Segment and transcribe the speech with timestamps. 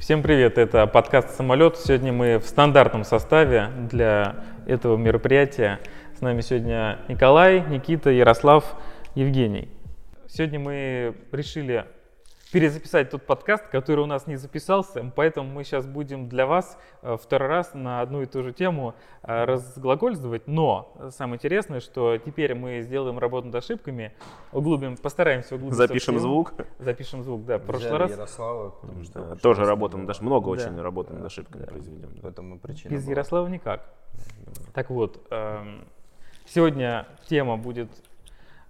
[0.00, 1.76] Всем привет, это подкаст «Самолет».
[1.76, 5.80] Сегодня мы в стандартном составе для этого мероприятия.
[6.16, 8.76] С нами сегодня Николай, Никита, Ярослав,
[9.16, 9.68] Евгений.
[10.28, 11.84] Сегодня мы решили
[12.52, 17.16] перезаписать тот подкаст, который у нас не записался, поэтому мы сейчас будем для вас э,
[17.20, 22.54] второй раз на одну и ту же тему э, разглагольствовать, но самое интересное, что теперь
[22.54, 24.14] мы сделаем работу над ошибками,
[24.52, 25.86] углубим, постараемся углубиться.
[25.86, 26.54] Запишем звук.
[26.78, 27.58] Запишем звук, да.
[27.58, 28.10] В прошлый раз.
[28.12, 30.50] Ярослава, потому что Да, тоже работаем, даже много Да.
[30.52, 32.08] очень работаем над ошибками произведем.
[32.22, 32.90] в этом и причина.
[32.92, 33.10] Без была.
[33.12, 33.84] Ярослава никак.
[34.72, 35.84] Так вот, эм,
[36.46, 37.90] сегодня тема будет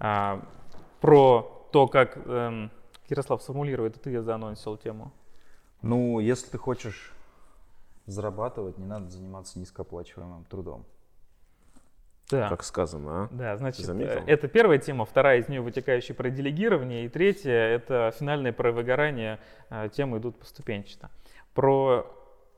[0.00, 0.42] а,
[1.00, 2.18] про то, как
[3.08, 5.12] Ярослав сформулирует, ты заанонсил тему.
[5.82, 7.12] Ну, если ты хочешь
[8.06, 10.84] зарабатывать, не надо заниматься низкооплачиваемым трудом.
[12.30, 12.48] Да.
[12.48, 13.28] Как сказано, а?
[13.30, 14.20] Да, значит, заметил?
[14.20, 18.70] э, это первая тема, вторая из нее вытекающая про делегирование, и третья это финальное про
[18.70, 19.38] выгорание.
[19.70, 21.10] Э, Темы идут поступенчато.
[21.54, 22.06] Про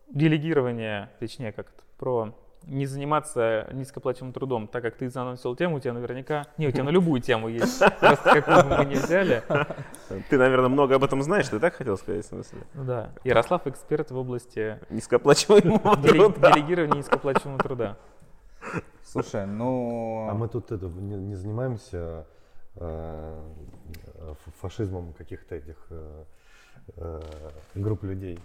[0.09, 5.81] делегирование, точнее как это, про не заниматься низкооплачиваемым трудом, так как ты заанонсил тему, у
[5.81, 9.43] тебя наверняка, не, у тебя на любую тему есть, просто какую бы мы ни взяли.
[10.29, 12.59] Ты, наверное, много об этом знаешь, ты так хотел сказать, в смысле?
[12.75, 16.53] Ну Да, Ярослав эксперт в области Низкооплачиваемого деле- труда.
[16.53, 17.97] делегирования низкооплачиваемого труда.
[19.05, 20.29] Слушай, ну...
[20.31, 22.27] А мы тут это, не, не занимаемся
[22.77, 23.41] э,
[24.61, 26.25] фашизмом каких-то этих э,
[26.97, 27.21] э,
[27.75, 28.39] групп людей.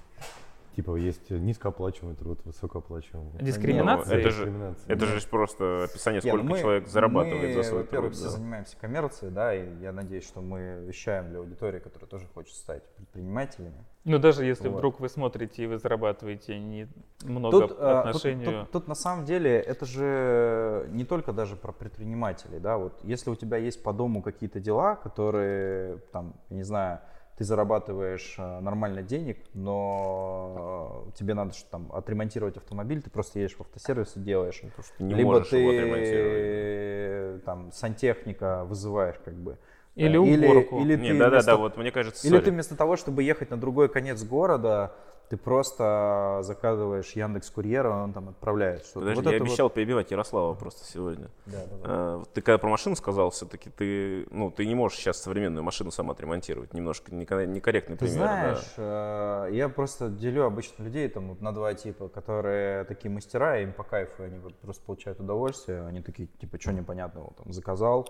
[0.76, 3.31] Типа есть низкооплачиваемый труд, высокооплачиваемый.
[3.42, 4.18] Дискриминация?
[4.20, 7.84] Это же, Дискриминация, это же просто описание, ну сколько мы- человек зарабатывает мы, за свой
[7.86, 8.14] труд.
[8.14, 8.30] все да.
[8.31, 12.84] занимаемся коммерцией, да, и я надеюсь, что мы вещаем для аудитории, которая тоже хочет стать
[12.98, 13.86] предпринимателями.
[14.03, 14.78] Ну, даже если Вот.
[14.80, 16.90] вдруг вы смотрите и вы зарабатываете не
[17.23, 18.62] много Тут, по тут- отношению...
[18.64, 23.30] тут- тут на самом деле это же не только даже про предпринимателей, да, вот если
[23.30, 27.00] у тебя есть по дому какие-то дела, которые, там, не знаю,
[27.38, 33.40] ты зарабатываешь э, нормально денег, но э, тебе надо что там отремонтировать автомобиль, ты просто
[33.40, 34.62] едешь в автосервис и делаешь.
[34.62, 37.44] Потому что не Либо можешь ты его отремонтировать.
[37.44, 39.57] там сантехника вызываешь как бы.
[39.95, 40.79] Или Э, уборку.
[40.81, 42.45] Или, Не, ты да-да-да, вместо- вот мне кажется, или сори.
[42.45, 44.94] ты вместо того, чтобы ехать на другой конец города,
[45.30, 49.00] ты просто заказываешь Яндекс Курьера, он там отправляет что-то.
[49.00, 51.30] Подожди, Вот я это вот- обещал перебивать Ярослава просто сегодня.
[51.46, 51.81] Да, да, да.
[51.86, 55.90] А, Ты когда про машину сказал, все-таки ты, ну, ты не можешь сейчас современную машину
[55.91, 56.74] сам отремонтировать.
[56.74, 58.19] Немножко неко- некорректный Ты пример.
[58.19, 58.28] да.
[58.28, 63.74] знаешь, э, я просто делю обычно людей там на два типа, которые такие мастера, им
[63.74, 68.07] по кайфу, они вот просто получают удовольствие, они такие, типа, что непонятного, там, заказал,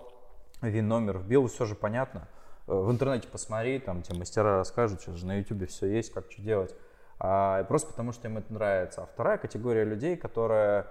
[0.60, 2.28] вин номер вбил, все же понятно.
[2.68, 6.30] Э, В интернете посмотри, там тебе мастера расскажут, сейчас же на ютубе все есть, как
[6.30, 6.74] что делать.
[7.18, 9.02] А, просто потому, что им это нравится.
[9.02, 10.86] А вторая категория людей, которая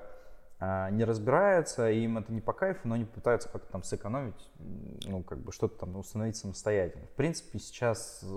[0.59, 4.49] не разбирается, и им это не по кайфу, но они пытаются как-то там сэкономить,
[5.05, 7.05] ну, как бы что-то там установить самостоятельно.
[7.07, 8.27] В принципе, сейчас, э,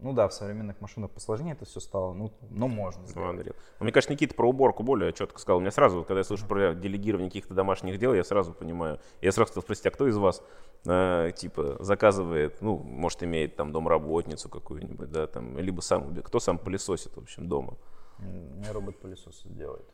[0.00, 3.30] ну да, в современных машинах посложнее это все стало, ну, но можно Ну, сделать.
[3.30, 3.52] Андрей.
[3.78, 5.58] Ну, Мне кажется, Никита про уборку более четко сказал.
[5.58, 8.98] У меня сразу, вот, когда я слышу про делегирование каких-то домашних дел, я сразу понимаю.
[9.20, 10.42] Я сразу хотел спросить, а кто из вас
[10.86, 16.58] э, типа заказывает, ну, может, имеет там домработницу какую-нибудь, да, там, либо сам, кто сам
[16.58, 17.76] пылесосит, в общем, дома,
[18.18, 19.86] Мне робот-пылесос делает.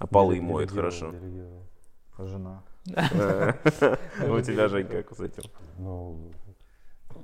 [0.00, 1.14] А полы моет хорошо.
[2.18, 2.62] Жена.
[2.86, 5.42] Ну, У тебя, Жень, как с этим?
[5.78, 6.32] Ну,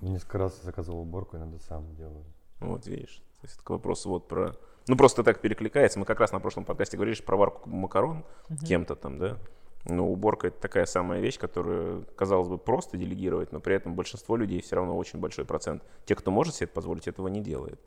[0.02, 2.24] несколько раз заказывал уборку, иногда сам делаю.
[2.60, 3.22] Вот, видишь.
[3.40, 4.54] То есть, к вопросу вот про...
[4.88, 5.98] Ну, просто так перекликается.
[5.98, 8.24] Мы как раз на прошлом подкасте говорили про варку макарон
[8.66, 9.38] кем-то там, да?
[9.86, 14.36] Ну, уборка это такая самая вещь, которую, казалось бы, просто делегировать, но при этом большинство
[14.36, 15.82] людей все равно очень большой процент.
[16.04, 17.80] Те, кто может себе это позволить, этого не делает.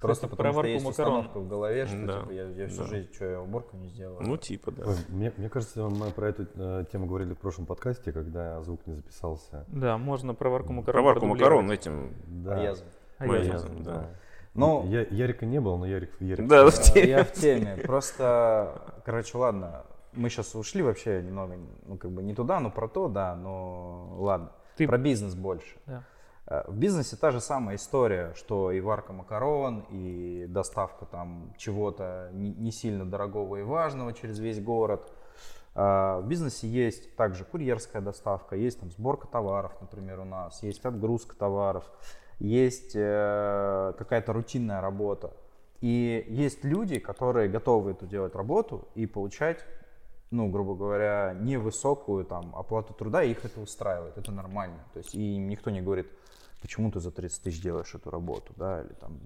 [0.00, 1.12] Просто про потому что варку есть макарон.
[1.14, 2.86] установка в голове, что Да, типа, я, я всю да.
[2.86, 4.22] жизнь, что я уборку не сделаю.
[4.22, 4.84] Ну, типа, да.
[4.86, 8.86] Ой, мне, мне кажется, мы про эту э, тему говорили в прошлом подкасте, когда звук
[8.86, 9.64] не записался.
[9.68, 12.14] Да, можно про варку макарон Про варку макарон этим...
[12.26, 12.54] Да.
[12.60, 12.74] А
[13.18, 14.06] А мы я- этим, да.
[14.54, 17.08] Ну, Я, Ярика не был, но Ярик, Ярик Да, в теме.
[17.08, 17.76] Я в теме.
[17.84, 19.84] Просто, короче, ладно.
[20.14, 24.14] Мы сейчас ушли вообще немного, ну, как бы не туда, но про то, да, но
[24.18, 24.50] ладно.
[24.76, 25.76] Ты- Про бизнес больше.
[25.86, 26.02] Да.
[26.48, 32.30] Э, В бизнесе та же самая история, что и варка макарон, и доставка там чего-то
[32.32, 35.12] не, сильно дорогого и важного через весь город.
[35.74, 40.84] А В бизнесе есть также курьерская доставка, есть там сборка товаров, например, у нас, есть
[40.84, 41.84] отгрузка товаров,
[42.38, 45.32] есть э, какая-то рутинная работа.
[45.80, 49.64] И есть люди, которые готовы эту делать работу и получать,
[50.32, 54.78] ну, грубо говоря, невысокую там оплату труда, и их это устраивает, это нормально.
[54.92, 56.08] То есть и им никто не говорит,
[56.60, 59.18] почему ты за 30 тысяч делаешь эту работу, да, или там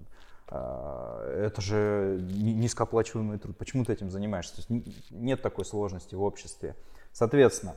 [0.47, 4.55] а, это же ни- низкооплачиваемый труд, почему ты этим занимаешься?
[4.55, 6.75] То есть нет такой сложности в обществе.
[7.11, 7.75] Соответственно,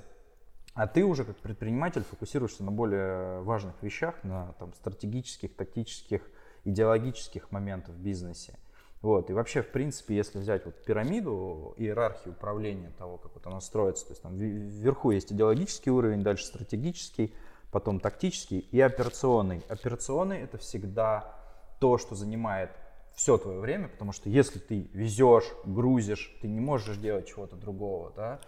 [0.75, 6.21] а ты уже как предприниматель фокусируешься на более важных вещах, на там, стратегических, тактических,
[6.65, 8.59] идеологических моментах в бизнесе.
[9.01, 9.31] Вот.
[9.31, 14.05] И вообще, в принципе, если взять вот пирамиду, иерархию управления того, как вот она строится,
[14.07, 17.33] то есть там вверху есть идеологический уровень, дальше стратегический,
[17.71, 19.63] потом тактический и операционный.
[19.69, 21.35] Операционный это всегда
[21.81, 22.71] то, что занимает
[23.15, 28.13] все твое время, потому что если ты везешь, грузишь, ты не можешь делать чего-то другого,
[28.15, 28.41] да,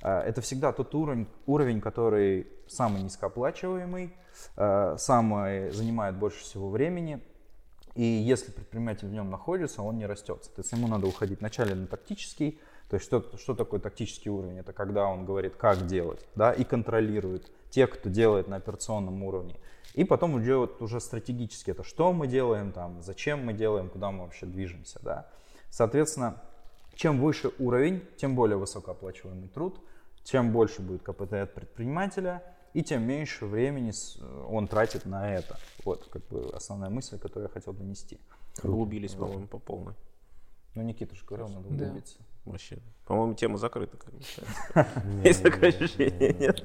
[0.00, 4.14] а, это всегда тот уровень, уровень, который самый низкооплачиваемый,
[4.56, 7.20] а, самый занимает больше всего времени,
[7.94, 10.38] и если предприниматель в нем находится, он не растет.
[10.42, 14.58] Соответственно, ему надо уходить вначале на тактический, то есть что, что такое тактический уровень?
[14.58, 19.56] Это когда он говорит, как делать, да, и контролирует тех, кто делает на операционном уровне.
[19.94, 24.10] И потом уже, вот, уже стратегически, это что мы делаем, там, зачем мы делаем, куда
[24.10, 25.00] мы вообще движемся.
[25.02, 25.26] Да.
[25.70, 26.40] Соответственно,
[26.94, 29.80] чем выше уровень, тем более высокооплачиваемый труд,
[30.22, 32.42] тем больше будет КПТ от предпринимателя,
[32.74, 33.92] и тем меньше времени
[34.48, 35.58] он тратит на это.
[35.84, 38.18] Вот как бы основная мысль, которую я хотел донести.
[38.62, 39.94] Углубились, по-моему, по полной.
[40.74, 42.18] Ну, Никита же говорил, надо углубиться.
[42.44, 42.78] Вообще.
[43.06, 43.96] По-моему, тема закрыта.
[45.24, 46.64] Есть такое ощущение, нет?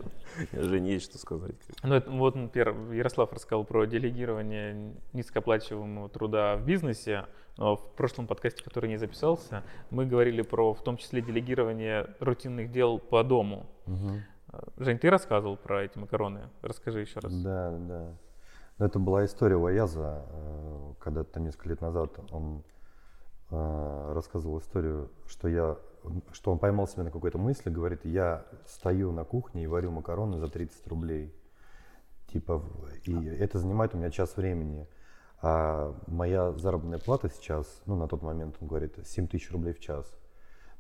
[0.54, 1.56] Уже не есть что сказать.
[1.84, 7.26] Ну, вот, например, Ярослав рассказал про делегирование низкооплачиваемого труда в бизнесе.
[7.58, 12.72] Но в прошлом подкасте, который не записался, мы говорили про в том числе делегирование рутинных
[12.72, 13.66] дел по дому.
[14.78, 16.50] Жень, ты рассказывал про эти макароны.
[16.62, 17.34] Расскажи еще раз.
[17.34, 18.14] Да, да.
[18.80, 22.77] Это была история у Аяза, э, когда-то несколько лет назад он э,
[23.50, 25.78] рассказывал историю, что я,
[26.32, 30.38] что он поймал себя на какой-то мысли, говорит, я стою на кухне и варю макароны
[30.40, 31.34] за 30 рублей.
[32.28, 32.64] Типа,
[33.04, 34.88] и это занимает у меня час времени.
[35.42, 39.80] А моя заработная плата сейчас, ну, на тот момент, он говорит, 7 тысяч рублей в
[39.80, 40.06] час.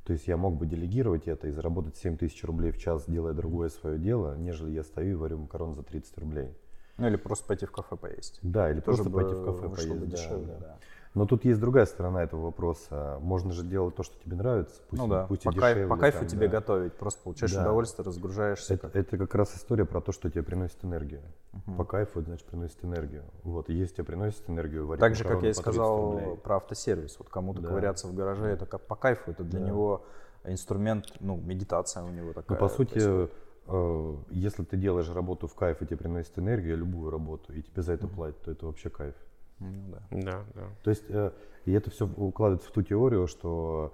[0.03, 3.33] То есть я мог бы делегировать это и заработать 7 тысяч рублей в час, делая
[3.33, 6.57] другое свое дело, нежели я стою и варю макарон за 30 рублей.
[6.97, 8.39] Ну или просто пойти в кафе поесть.
[8.41, 9.99] Да, или Тоже просто пойти в кафе поесть.
[9.99, 10.77] Бы дешевле, да, да.
[11.17, 13.17] Но тут есть другая сторона этого вопроса.
[13.21, 15.89] Можно же делать то, что тебе нравится, пусть, ну да, пусть по, и дешевле, кайф,
[15.89, 16.59] по кайфу там, тебе да.
[16.59, 17.61] готовить, просто получаешь да.
[17.61, 18.75] удовольствие, разгружаешься.
[18.75, 18.95] Это как...
[18.95, 21.21] это как раз история про то, что тебе приносит энергию.
[21.53, 21.75] Угу.
[21.75, 23.23] По кайфу, значит приносит энергию.
[23.43, 27.17] Вот, и если тебе приносит энергию, варить Так же, как я и сказал про автосервис.
[27.17, 27.69] Вот кому-то да.
[27.69, 29.65] ковыряться в гараже, это как по кайфу, это для да.
[29.65, 30.05] него
[30.43, 32.59] инструмент, ну, медитация у него такая.
[32.59, 33.31] Ну, по сути, происходит.
[33.67, 37.81] Э, если ты делаешь работу в кайф и тебе приносит энергию, любую работу, и тебе
[37.81, 38.15] за это mm-hmm.
[38.15, 39.15] платят, то это вообще кайф.
[39.59, 40.01] Ну, да.
[40.11, 40.61] да, да.
[40.83, 41.31] То есть, э,
[41.65, 43.93] и это все укладывается в ту теорию, что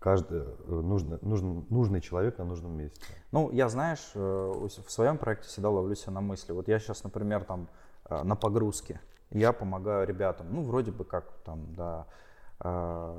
[0.00, 3.00] каждый э, нужно, нужен, нужный человек на нужном месте.
[3.30, 6.52] Ну, я, знаешь, в своем проекте всегда ловлю себя на мысли.
[6.52, 7.68] Вот я сейчас, например, там
[8.10, 9.00] на погрузке,
[9.30, 12.06] я помогаю ребятам, ну, вроде бы как там, да,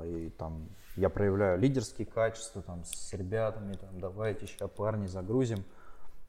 [0.04, 5.64] и там я проявляю лидерские качества там с ребятами, там давайте сейчас парни загрузим.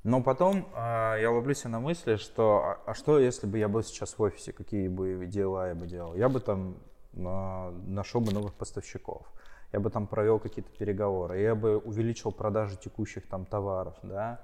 [0.06, 3.68] Но потом э, я ловлю себя на мысли, что а, а что если бы я
[3.68, 6.14] был сейчас в офисе, какие бы дела я бы делал?
[6.14, 6.78] Я бы там
[7.14, 9.26] э, нашел бы новых поставщиков,
[9.74, 14.42] я бы там провел какие-то переговоры, я бы увеличил продажи текущих там товаров, да.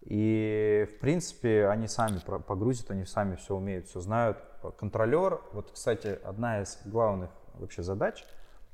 [0.00, 4.38] И в принципе они сами погрузят, они сами все умеют, все знают.
[4.76, 8.24] Контролер, вот, кстати, одна из главных вообще задач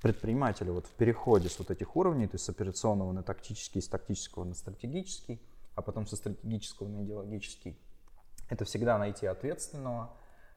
[0.01, 3.89] предпринимателя вот в переходе с вот этих уровней, то есть с операционного на тактический, с
[3.89, 5.39] тактического на стратегический,
[5.75, 7.79] а потом со стратегического на идеологический,
[8.49, 10.11] это всегда найти ответственного,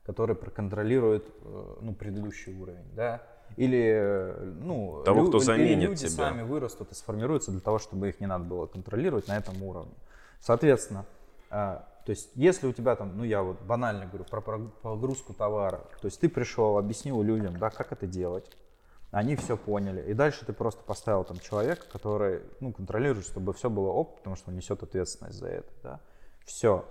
[0.04, 3.24] который проконтролирует э, ну, предыдущий уровень, да,
[3.58, 6.10] или ну, того, лю- кто заменит или люди тебя.
[6.10, 9.94] сами вырастут и сформируются для того, чтобы их не надо было контролировать на этом уровне.
[10.40, 11.06] Соответственно,
[11.50, 15.86] а, то есть, если у тебя там, ну я вот банально говорю про погрузку товара,
[16.02, 18.52] то есть ты пришел, объяснил людям, да, как это делать,
[19.16, 23.70] они все поняли, и дальше ты просто поставил там человека, который, ну, контролирует, чтобы все
[23.70, 26.00] было ок, потому что он несет ответственность за это, да.
[26.44, 26.84] Все.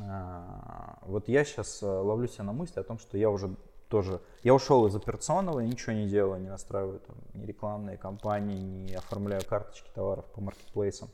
[0.00, 3.54] А, вот я сейчас э, ловлю себя на мысли о том, что я уже
[3.88, 8.94] тоже, я ушел из операционного, ничего не делаю, не настраиваю там ни рекламные кампании, не
[8.96, 11.10] оформляю карточки товаров по маркетплейсам.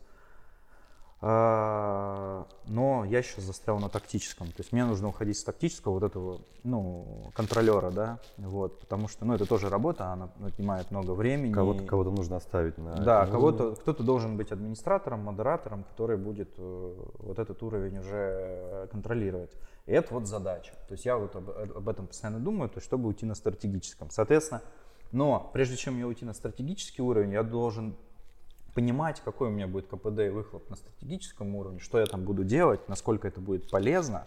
[1.25, 4.49] А, но я сейчас застрял на тактическом.
[4.49, 9.25] То есть мне нужно уходить с тактического вот этого, ну, контролера, да, вот, потому что,
[9.25, 11.53] ну, это тоже работа, она отнимает много времени.
[11.53, 16.95] Кого-то, кого-то нужно оставить на Да, кого-то, кто-то должен быть администратором, модератором, который будет э,
[17.19, 19.53] вот этот уровень уже контролировать.
[19.87, 20.73] И это вот задача.
[20.89, 24.11] То есть я вот об, об этом постоянно думаю, то есть чтобы уйти на стратегическом.
[24.11, 24.63] Соответственно,
[25.13, 27.95] но прежде чем я уйти на стратегический уровень, я должен
[28.75, 32.45] понимать, какой у меня будет КПД и выхлоп на стратегическом уровне, что я там буду
[32.45, 34.27] делать, насколько это будет полезно,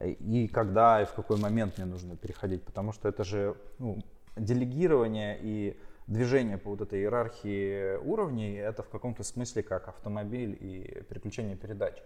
[0.00, 3.98] и когда и в какой момент мне нужно переходить, потому что это же ну,
[4.36, 11.02] делегирование и движение по вот этой иерархии уровней, это в каком-то смысле как автомобиль и
[11.08, 11.96] переключение передач.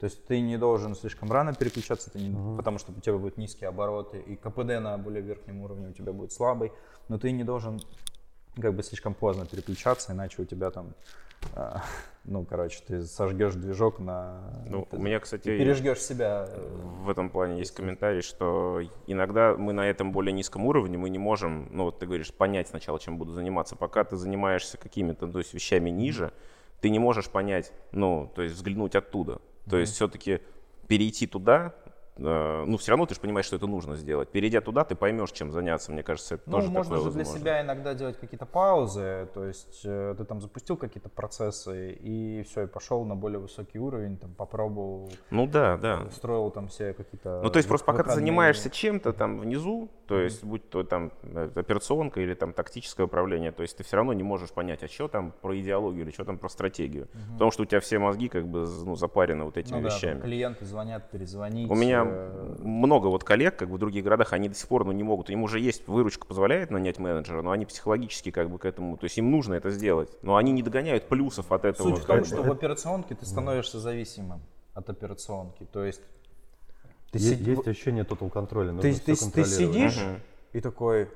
[0.00, 3.38] То есть ты не должен слишком рано переключаться, ты не, потому что у тебя будут
[3.38, 6.72] низкие обороты, и КПД на более верхнем уровне у тебя будет слабый,
[7.08, 7.80] но ты не должен
[8.60, 10.94] как бы слишком поздно переключаться, иначе у тебя там,
[11.54, 11.82] а,
[12.24, 14.40] ну, короче, ты сожгешь движок на...
[14.68, 16.46] Ну, ты- у меня, кстати, пережгешь себя.
[16.48, 16.70] э,
[17.02, 21.18] в этом плане есть комментарий, что иногда мы на этом более низком уровне, мы не
[21.18, 23.76] можем, ну вот ты говоришь, понять сначала, чем буду заниматься.
[23.76, 26.32] Пока ты занимаешься какими-то, то есть вещами ниже,
[26.80, 29.40] ты не можешь понять, ну, то есть взглянуть оттуда.
[29.68, 30.40] То есть все-таки
[30.86, 31.83] перейти туда, э,
[32.16, 34.28] ну, все равно ты же понимаешь, что это нужно сделать.
[34.28, 35.90] Перейдя туда, ты поймешь, чем заняться.
[35.92, 37.38] Мне кажется, это Ну, тоже можно же для возможно.
[37.40, 42.62] себя иногда делать какие-то паузы, то есть э, ты там запустил какие-то процессы и все,
[42.62, 46.02] и пошел на более высокий уровень, там попробовал, Ну да, да.
[46.08, 47.40] устроил там себе какие-то...
[47.42, 51.10] Ну, то есть просто пока ты занимаешься чем-то там внизу, то есть будь то там
[51.22, 54.88] э, операционка или там тактическое управление, то есть ты все равно не можешь понять, а
[54.88, 57.08] что там про идеологию или что там про стратегию.
[57.32, 60.20] Потому что у тебя все мозги как бы ну, запарены вот этими Ну да, вещами.
[60.20, 61.70] клиенты звонят, перезвонить.
[61.70, 62.03] У меня э,
[62.60, 65.30] много вот коллег, как бы в других городах, они до сих пор ну, не могут.
[65.30, 69.04] Им уже есть выручка, позволяет нанять менеджера, но они психологически как бы к этому, то
[69.04, 71.88] есть им нужно это сделать, но они не догоняют плюсов от этого.
[71.88, 74.40] Суть в том, что в операционке ты становишься зависимым
[74.72, 76.02] от операционки, то есть
[77.10, 78.72] ты, Есть, сиди- есть ощущение total контроля.
[78.80, 79.98] ты, ты, ты сидишь
[80.52, 81.08] и такой,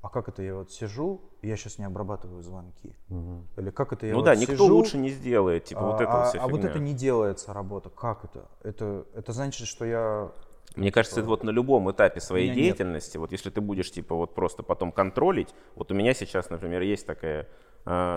[0.00, 2.94] а как это я вот сижу, я сейчас не обрабатываю звонки?
[3.56, 6.04] Или как это я Ну вот да, никто сижу, лучше не сделает, типа вот а,
[6.04, 6.70] это вот а- вся а вот фигня.
[6.70, 7.90] это не делается работа.
[7.90, 8.48] Как это?
[8.62, 10.32] Это, это значит, что я...
[10.76, 12.64] Мне кажется, это вот на любом этапе своей меня нет.
[12.64, 16.82] деятельности, вот если ты будешь типа вот просто потом контролить, вот у меня сейчас, например,
[16.82, 17.48] есть такая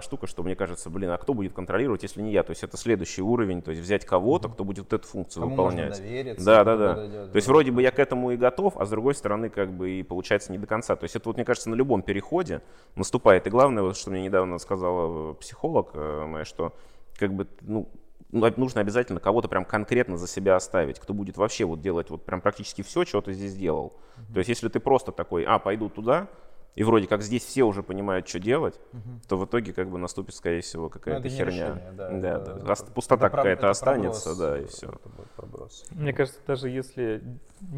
[0.01, 2.44] штука, что мне кажется, блин, а кто будет контролировать, если не я?
[2.44, 5.84] То есть это следующий уровень, то есть взять кого-то, кто будет эту функцию Кому можно
[5.84, 5.98] выполнять.
[5.98, 6.89] довериться, да, да, да.
[6.89, 7.53] подойдет, То есть да.
[7.53, 10.51] вроде бы я к этому и готов, а с другой стороны как бы и получается
[10.51, 10.96] не до конца.
[10.98, 12.62] То есть это вот мне кажется на любом переходе
[12.96, 13.48] наступает.
[13.48, 16.74] И главное, вот, что мне недавно сказала э, психолог э, моя, что
[17.18, 17.88] как бы ну
[18.32, 22.24] ну, нужно обязательно кого-то прям конкретно за себя оставить, кто будет вообще вот делать вот
[22.24, 23.94] прям практически все, что ты здесь делал.
[24.34, 26.27] То есть если ты просто такой, а, пойду туда,
[26.75, 28.80] и вроде как здесь все уже понимают, что делать,
[29.28, 31.51] то в итоге как бы наступит, скорее всего, какая-то Ну, херня.
[31.74, 32.75] решение, да, да, это- да.
[32.94, 34.88] Пустота какая-то останется, проброс, да, и все.
[34.88, 35.86] это будет проброс.
[35.92, 37.22] Мне кажется, даже если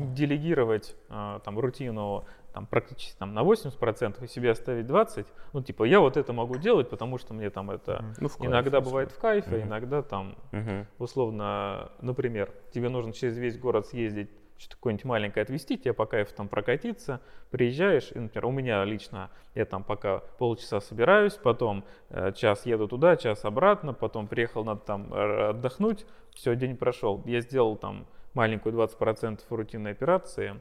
[0.07, 5.83] делегировать а, там рутину там, практически там, на 80% и себе оставить 20%, ну типа
[5.85, 8.89] я вот это могу делать, потому что мне там это Ну, в кайф, иногда если.
[8.89, 10.85] бывает в кайф, а иногда там Мгм.
[10.99, 16.33] условно, например, тебе нужно через весь город съездить, что-то какое-нибудь маленькое отвезти, тебе по кайфу
[16.35, 22.31] там прокатиться, приезжаешь, и, например, у меня лично, я там пока полчаса собираюсь, потом э,
[22.33, 27.21] час еду туда, час обратно, потом приехал, надо там э, отдохнуть, все, день прошел.
[27.25, 30.59] Я сделал там маленькую 20% рутинной операции,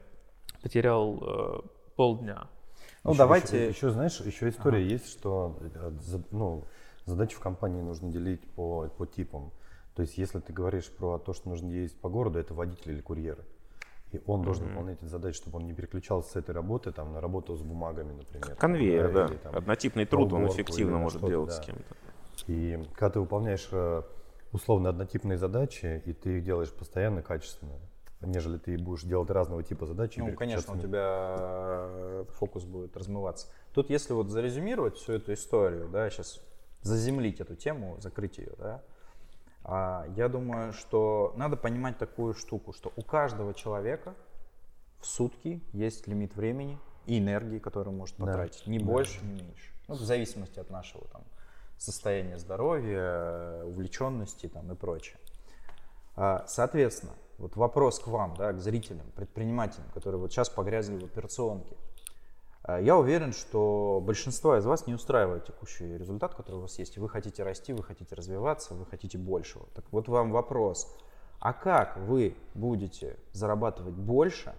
[0.61, 1.59] потерял э,
[1.95, 2.47] полдня.
[3.03, 3.57] Ну, Еще- давайте...
[3.57, 5.91] Еще, еще, знаешь, еще история есть, что э,
[6.31, 6.65] ну,
[7.05, 9.51] задачи в компании нужно делить по, по типам.
[9.95, 13.01] То есть, если ты говоришь про то, что нужно ездить по городу, это водитель или
[13.01, 13.37] курьер.
[14.13, 17.19] И он должен выполнять эти задачи, чтобы он не переключался с этой работы там, на
[17.19, 18.55] работу с бумагами, например.
[18.55, 19.25] Конвейер, да.
[19.25, 21.55] или там Однотипный труд, он эффективно может делать да.
[21.55, 21.95] с кем-то.
[22.47, 24.03] И когда ты выполняешь э,
[24.51, 27.73] условно однотипные задачи, и ты их делаешь постоянно качественно,
[28.21, 30.19] нежели ты будешь делать разного типа задачи.
[30.19, 33.47] Ну, конечно, у тебя э, фокус будет размываться.
[33.73, 36.39] Тут, если вот зарезюмировать всю эту историю, да, сейчас
[36.83, 38.83] заземлить эту тему, закрыть ее, да,
[39.65, 44.13] я думаю, что надо понимать такую штуку, что у каждого человека
[44.99, 48.25] в сутки есть лимит времени и энергии, которую может Да.
[48.25, 48.67] потратить.
[48.67, 49.71] Ни больше, ни меньше.
[49.87, 51.23] Ну, в зависимости от нашего там,
[51.77, 55.17] состояния здоровья, увлеченности там, и прочее.
[56.15, 61.03] А, Соответственно, вот вопрос к вам, да, к зрителям, предпринимателям, которые вот сейчас погрязли в
[61.03, 61.75] операционке.
[62.63, 66.97] А, Я уверен, что большинство из вас не устраивает текущий результат, который у вас есть.
[66.97, 69.67] Вы хотите расти, вы хотите развиваться, вы хотите большего.
[69.75, 70.93] Так вот вам вопрос.
[71.39, 74.55] А как вы будете зарабатывать больше,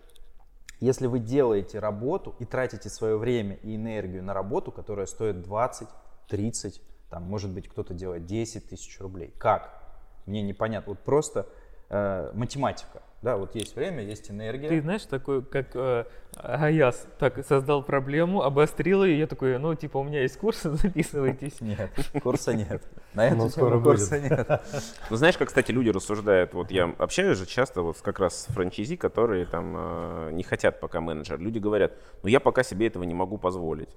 [0.81, 5.89] если вы делаете работу и тратите свое время и энергию на работу, которая стоит 20,
[6.29, 9.33] 30, там, может быть, кто-то делает 10 тысяч рублей?
[9.39, 9.83] Как?
[10.27, 10.93] Мне непонятно.
[10.93, 11.47] Вот просто
[11.91, 13.03] э, математика.
[13.25, 14.69] Да, вот есть время, есть энергия.
[14.69, 16.05] Ты знаешь, такой, как э,
[16.37, 20.71] Аяс, так создал проблему, обострил ее, и я такой, ну, типа, у меня есть курсы,
[20.75, 21.63] записывайтесь.
[21.63, 21.91] Нет,
[22.23, 22.83] курса нет.
[23.15, 24.47] На эту тему скоро курса нет.
[25.09, 28.45] Ну, знаешь, как, кстати, люди рассуждают, вот я общаюсь же часто вот как раз с
[28.53, 31.41] франчайзи, которые там э, не хотят пока менеджер.
[31.41, 33.89] Люди говорят, ну я пока себе этого не могу позволить.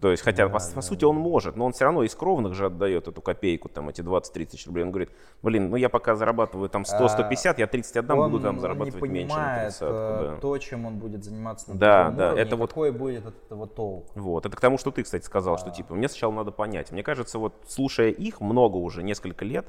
[0.00, 2.66] То есть, хотя, по, по сути, он может, но он все равно из кровных же
[2.66, 4.84] отдает эту копейку, там, эти 20-30 тысяч рублей.
[4.84, 5.10] Он говорит,
[5.42, 9.02] блин, ну я пока зарабатываю там 100-150, я 30 отдам, он буду там не зарабатывать
[9.10, 9.86] меньше на понимает 30 э,
[10.34, 10.36] да.
[10.40, 13.66] то, чем он будет заниматься на Да, да, уровне, это вот- какой будет от этого
[13.66, 14.06] толк.
[14.14, 16.90] Вот, это к тому, что ты, кстати, сказал, что типа мне сначала надо понять.
[16.92, 19.66] Мне кажется, вот слушая их много уже, несколько лет,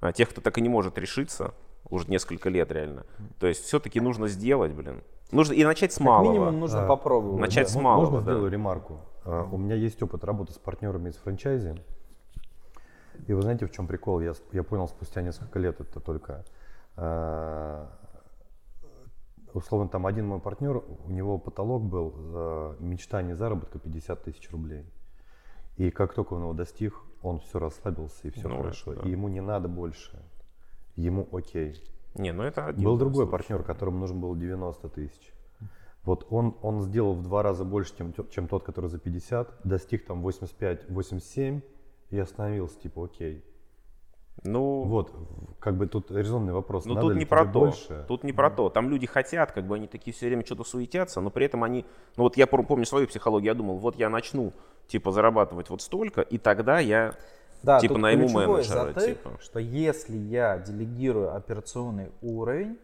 [0.00, 1.52] а, тех, кто так и не может решиться,
[1.90, 3.04] уже несколько лет реально.
[3.40, 5.02] То есть все-таки нужно сделать, блин.
[5.30, 6.30] Нужно и начать с Как малого.
[6.32, 7.40] минимум нужно А, попробовать.
[7.40, 7.72] начать да.
[7.72, 8.32] с малого, Можно да.
[8.32, 9.00] сделаю ремарку?
[9.30, 11.74] А, У меня есть опыт работы с партнерами из франчайзи.
[13.26, 14.20] И вы знаете, в чем прикол?
[14.20, 16.44] Я, я понял спустя несколько лет это только.
[16.96, 17.88] а,
[19.54, 24.84] Условно, там один мой партнер, у него потолок был за мечтание заработка 50 тысяч рублей.
[25.76, 28.94] И как только он его достиг, он все расслабился и все Ну, хорошо.
[28.94, 29.02] да.
[29.02, 30.22] И ему не надо больше.
[30.96, 31.82] Ему окей.
[32.14, 32.84] Не, ну это один.
[32.84, 33.30] Был другой случай.
[33.32, 35.32] партнер, которому нужно было 90 тысяч.
[36.08, 40.06] Вот он, он сделал в два раза больше, чем, чем тот, который за 50, достиг
[40.06, 41.60] там 85-87
[42.08, 43.44] и остановился, типа, окей.
[44.42, 45.12] Ну, Вот,
[45.60, 46.86] как бы тут резонный вопрос.
[46.86, 47.60] Ну тут ли не тебе про то.
[47.60, 48.06] больше?
[48.08, 48.70] Тут не про то.
[48.70, 51.84] Там люди хотят, как бы они такие все время что-то суетятся, но при этом они.
[52.16, 54.54] Ну вот я помню свою психологию, я думал, вот я начну
[54.86, 57.16] типа зарабатывать вот столько, и тогда я
[57.62, 59.30] Да, типа тут найму менеджера, затык, типа.
[59.42, 62.78] что если я делегирую операционный уровень,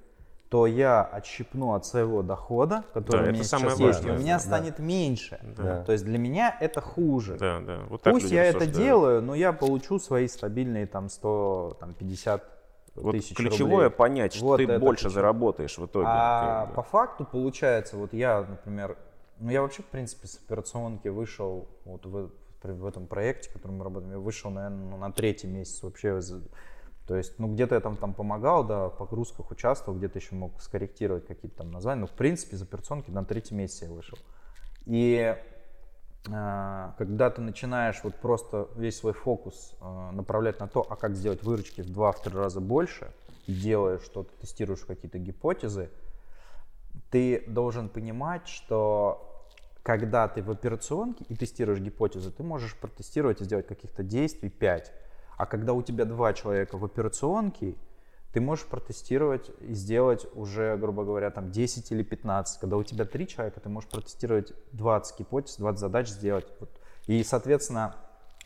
[0.54, 4.10] то я отщипну от своего дохода, который Да, у это меня самое сейчас есть, и
[4.10, 4.38] у меня да.
[4.38, 5.40] станет меньше.
[5.56, 5.82] Да.
[5.82, 7.36] То есть для меня это хуже.
[7.36, 7.80] Да, да.
[7.88, 12.44] Вот так Пусть я это делаю, но я получу свои стабильные там 100, там 50
[12.94, 13.96] Вот тысяч ключевое рублей.
[13.96, 15.14] понять, что Вот ты это больше ключевое.
[15.14, 16.06] заработаешь в итоге.
[16.08, 18.96] А по факту получается, вот я, например,
[19.40, 22.30] ну я вообще, в принципе, с операционки вышел вот в,
[22.62, 26.20] в этом проекте, в котором мы работаем, я вышел, наверное, на третий месяц вообще.
[27.06, 30.60] То есть, ну где-то я там, там помогал, да, в погрузках участвовал, где-то еще мог
[30.62, 34.18] скорректировать какие-то там названия, но в принципе из операционки на третий месяц я вышел.
[34.86, 35.36] И
[36.32, 41.14] а, когда ты начинаешь вот просто весь свой фокус а, направлять на то, а как
[41.14, 43.12] сделать выручки в 2-3 раза больше,
[43.46, 45.90] делаешь что-то, тестируешь какие-то гипотезы,
[47.10, 49.30] ты должен понимать, что
[49.82, 54.92] когда ты в операционке и тестируешь гипотезы, ты можешь протестировать и сделать каких-то действий 5.
[55.36, 57.74] А когда у тебя два человека в операционке,
[58.32, 62.60] ты можешь протестировать и сделать уже, грубо говоря, там 10 или 15.
[62.60, 66.46] Когда у тебя три человека, ты можешь протестировать 20 гипотез, 20 задач сделать.
[66.58, 66.70] Вот.
[67.06, 67.94] И, соответственно,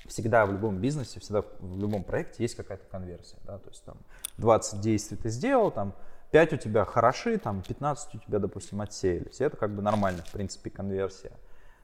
[0.07, 3.39] всегда в любом бизнесе, всегда в любом проекте есть какая-то конверсия.
[3.45, 3.59] Да?
[3.59, 3.97] То есть там
[4.37, 5.95] 20 действий ты сделал, там
[6.33, 9.41] 5 у тебя хороши, там 15 у тебя, допустим, отсеялись.
[9.41, 11.33] И это как бы нормально, в принципе, конверсия.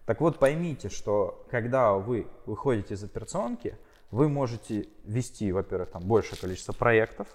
[0.04, 3.78] Так вот, поймите, что когда вы выходите из операционки,
[4.14, 7.26] вы можете вести, во-первых, там большее количество проектов,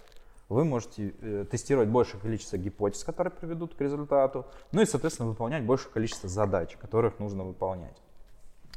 [0.47, 5.65] вы можете э, тестировать большее количество гипотез, которые приведут к результату, ну и, соответственно, выполнять
[5.65, 8.01] большее количество задач, которых нужно выполнять.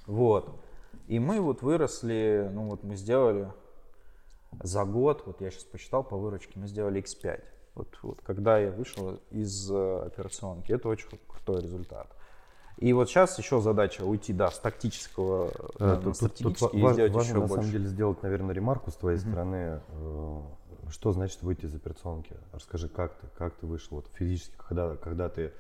[0.07, 0.53] Вот.
[1.07, 3.53] И мы вот выросли, ну вот мы сделали
[4.61, 7.41] за год, вот я сейчас посчитал по выручке, мы сделали x5.
[7.77, 12.09] Вот, вот когда я вышел из э, операционки, это очень крутой результат.
[12.83, 16.93] И вот сейчас еще задача уйти, да, с тактического на Тут, тут- тут стратегический и
[16.93, 17.55] сделать важно еще на больше.
[17.55, 19.81] самом деле сделать, наверное, ремарку с твоей стороны.
[19.89, 20.41] Э,
[20.91, 22.35] Что значит выйти из операционки?
[22.53, 25.53] Расскажи, как ты, как ты вышел вот, физически, когда, когда ты,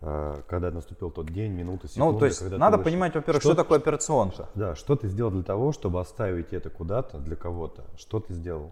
[0.00, 2.84] когда наступил тот день, минута, секунда, Ну, то есть надо вышел?
[2.92, 4.48] понимать, во-первых, что, Что- такое операционка.
[4.54, 7.82] Да, что ты сделал для того, чтобы оставить это куда-то для кого-то?
[7.96, 8.70] Что ты сделал?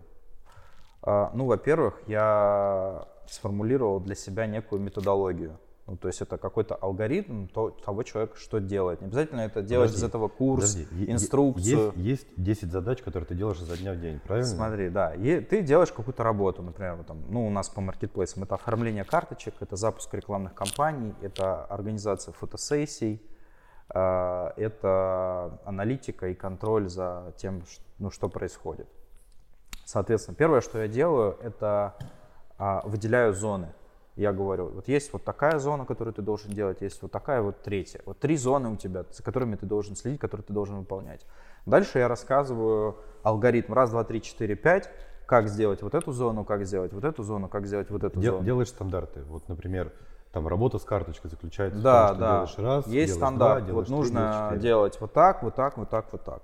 [1.03, 5.59] А, Ну, во-первых, я сформулировал для себя некую методологию.
[5.87, 9.01] Ну, то есть это какой-то алгоритм то- того человека, что делает.
[9.01, 11.93] Не обязательно это делать из Подожди, этого курс, Подожди, инструкцию.
[11.95, 14.49] Есть, есть 10 задач, которые ты делаешь изо дня в день, правильно?
[14.49, 18.57] Смотри, да, и ты делаешь какую-то работу, например, там, ну, у нас по маркетплейсам это
[18.57, 23.23] оформление карточек, это запуск рекламных кампаний, это организация фотосессий,
[23.89, 27.63] а, это аналитика и контроль за тем,
[28.01, 28.89] ну, что происходит.
[29.85, 31.95] Соответственно, первое, что я делаю, это
[32.59, 33.73] а, выделяю зоны.
[34.17, 37.61] Я говорю, вот есть вот такая зона, которую ты должен делать, есть вот такая вот
[37.63, 38.01] третья.
[38.07, 41.27] Вот три зоны у тебя, за которыми ты должен следить, которые ты должен выполнять.
[41.67, 44.89] Дальше я рассказываю алгоритм раз, два, три, четыре, пять,
[45.27, 48.35] как сделать вот эту зону, как сделать вот эту зону, как сделать вот эту Дел-
[48.37, 48.45] зону.
[48.45, 49.23] делаешь стандарты.
[49.25, 49.93] Вот, например,
[50.33, 52.33] там работа с карточкой заключается Да, в том, что да.
[52.33, 53.59] делаешь раз, Есть делаешь стандарт.
[53.59, 54.61] два, делаешь вот три, нужно делаешь четыре.
[54.63, 56.43] делать вот так, вот так, вот так, вот так.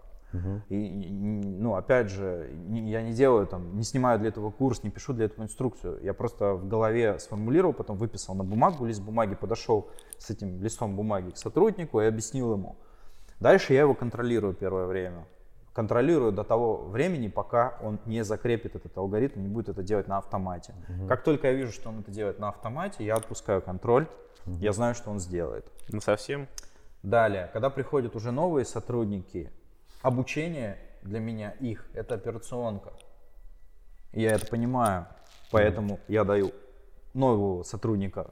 [0.68, 5.12] И, ну, опять же, я не делаю там, не снимаю для этого курс, не пишу
[5.12, 6.00] для этого инструкцию.
[6.02, 10.96] Я просто в голове сформулировал, потом выписал на бумагу, лист бумаги, подошел с этим листом
[10.96, 12.76] бумаги к сотруднику и объяснил ему.
[13.40, 15.26] Дальше я его контролирую первое время.
[15.74, 20.18] Контролирую до того времени, пока он не закрепит этот алгоритм, не будет это делать на
[20.18, 20.74] автомате.
[21.08, 24.06] Как только я вижу, что он это делает на автомате, я отпускаю контроль,
[24.46, 25.66] я знаю, что он сделает.
[25.88, 26.46] Ну совсем.
[27.02, 29.50] Далее, когда приходят уже новые сотрудники,
[30.02, 32.92] обучение для меня их это операционка.
[34.12, 35.06] Я это понимаю,
[35.50, 36.52] поэтому я даю
[37.14, 38.30] нового сотрудника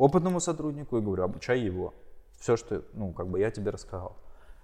[0.00, 1.92] опытному сотруднику и говорю, обучай его.
[2.38, 4.16] Все, что ну, как бы я тебе рассказал.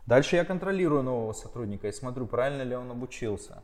[0.07, 3.63] Дальше я контролирую нового сотрудника и смотрю, правильно ли он обучился.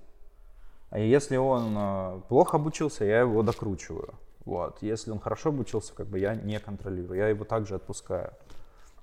[0.91, 4.15] А если он э, плохо обучился, я его докручиваю.
[4.45, 4.83] Вот.
[4.83, 8.33] Если он хорошо обучился, как бы я не контролирую, я его также отпускаю.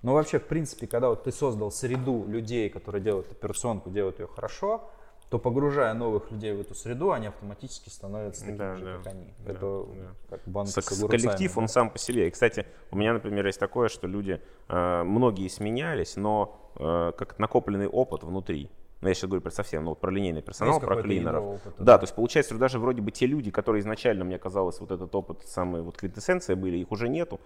[0.02, 4.28] Но вообще, в принципе, когда вот ты создал среду людей, которые делают операционку, делают ее
[4.28, 4.90] хорошо,
[5.30, 8.98] то погружая новых людей в эту среду, они автоматически становятся такими Да, же, да.
[8.98, 9.34] как они.
[9.46, 10.38] Да, Это да.
[10.38, 11.62] как банк С- с коллектив, да.
[11.62, 12.28] он сам по себе.
[12.28, 17.38] И, кстати, у меня, например, есть такое, что люди, э, многие сменялись, но э, как
[17.38, 18.72] накопленный опыт внутри.
[19.02, 21.44] Ну, я сейчас говорю про совсем, ну, вот про линейный персонал, Есть про клинеров.
[21.44, 21.98] опыта, да, да.
[22.00, 25.14] то есть получается, что даже вроде бы те люди, которые изначально, мне казалось, вот этот
[25.16, 27.40] опыт, самые вот квинтэссенция были, их уже нету,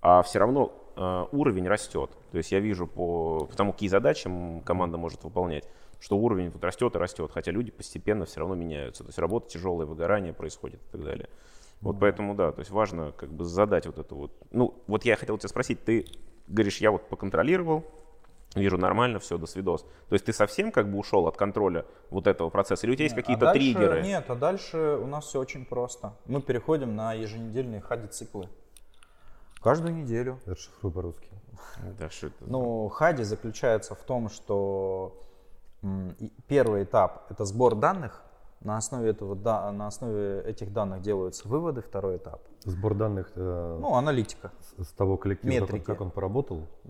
[0.00, 2.10] а все равно э, уровень растет.
[2.30, 4.30] То есть я вижу по, по тому, какие задачи
[4.64, 5.64] команда может выполнять,
[6.00, 9.02] что уровень вот растет и растет, хотя люди постепенно все равно меняются.
[9.04, 11.28] То есть работа тяжелая, выгорание происходит и так далее.
[11.80, 14.32] Вот поэтому, да, то есть важно как бы задать вот это вот.
[14.50, 16.06] Ну, вот я хотел тебя спросить, ты
[16.48, 17.84] говоришь, я вот поконтролировал,
[18.56, 19.82] вижу нормально, все, до свидос.
[20.08, 23.04] То есть ты совсем как бы ушел от контроля вот этого процесса, или у тебя
[23.04, 24.02] есть А какие-то дальше- триггеры?
[24.02, 26.14] Нет, а дальше у нас все очень просто.
[26.26, 28.48] Мы переходим на еженедельные хади-циклы.
[29.68, 30.40] Каждую неделю.
[30.46, 31.28] Расшифруй по-русски.
[31.98, 32.36] Да, что это?
[32.46, 35.22] Ну, хади заключается в том, что
[36.46, 38.22] первый этап это сбор данных.
[38.60, 41.80] На основе, этого, да, на основе этих данных делаются выводы.
[41.80, 42.40] Второй этап.
[42.64, 44.50] Сбор данных э, Ну, аналитика.
[44.78, 45.84] с, с того коллектива, как он, метрики.
[45.86, 46.62] как он поработал.
[46.84, 46.88] Э,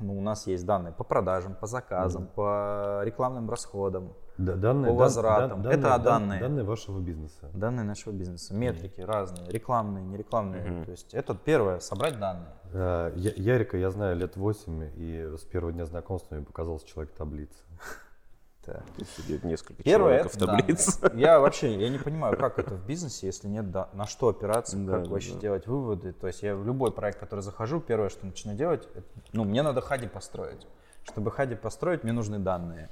[0.00, 4.98] Ну, у нас есть данные по продажам, по заказам, по рекламным расходам, Да, данные, По
[4.98, 5.62] возвратам.
[5.62, 6.40] дан- Это дан- данные.
[6.40, 7.50] Данные вашего бизнеса.
[7.52, 10.84] данные нашего бизнеса, метрики разные, рекламные, нерекламные.
[10.84, 12.48] То есть это первое, собрать данные.
[12.72, 17.12] Э, Я- Ярика я знаю лет 8, и с первого дня знакомства мне показался человек
[17.14, 17.58] таблица.
[18.72, 21.00] То есть сидит несколько Первое человек в это таблице.
[21.00, 21.20] данные.
[21.20, 24.76] Я вообще я не понимаю, как это в бизнесе, если нет да- на что опираться,
[24.76, 25.40] Да, как да, вообще да.
[25.40, 26.12] делать выводы.
[26.12, 29.62] То есть я в любой проект, который захожу, первое, что начинаю делать, это, ну мне
[29.62, 30.66] надо хади построить.
[31.04, 32.88] Чтобы хади построить, мне нужны данные.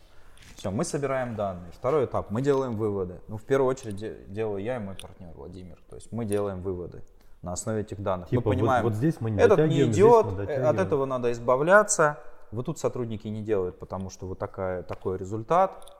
[0.57, 1.73] Все, мы собираем данные.
[1.73, 3.21] Второй этап, мы делаем выводы.
[3.27, 5.79] Ну, в первую очередь де- делаю я и мой партнер Владимир.
[5.89, 7.03] То есть мы делаем выводы
[7.41, 8.29] на основе этих данных.
[8.29, 11.33] Типа, мы вот- понимаем, вот здесь мы не этот не мы э, от этого надо
[11.33, 12.19] избавляться.
[12.53, 15.97] Вот тут сотрудники не делают, потому что вот такая, такой результат.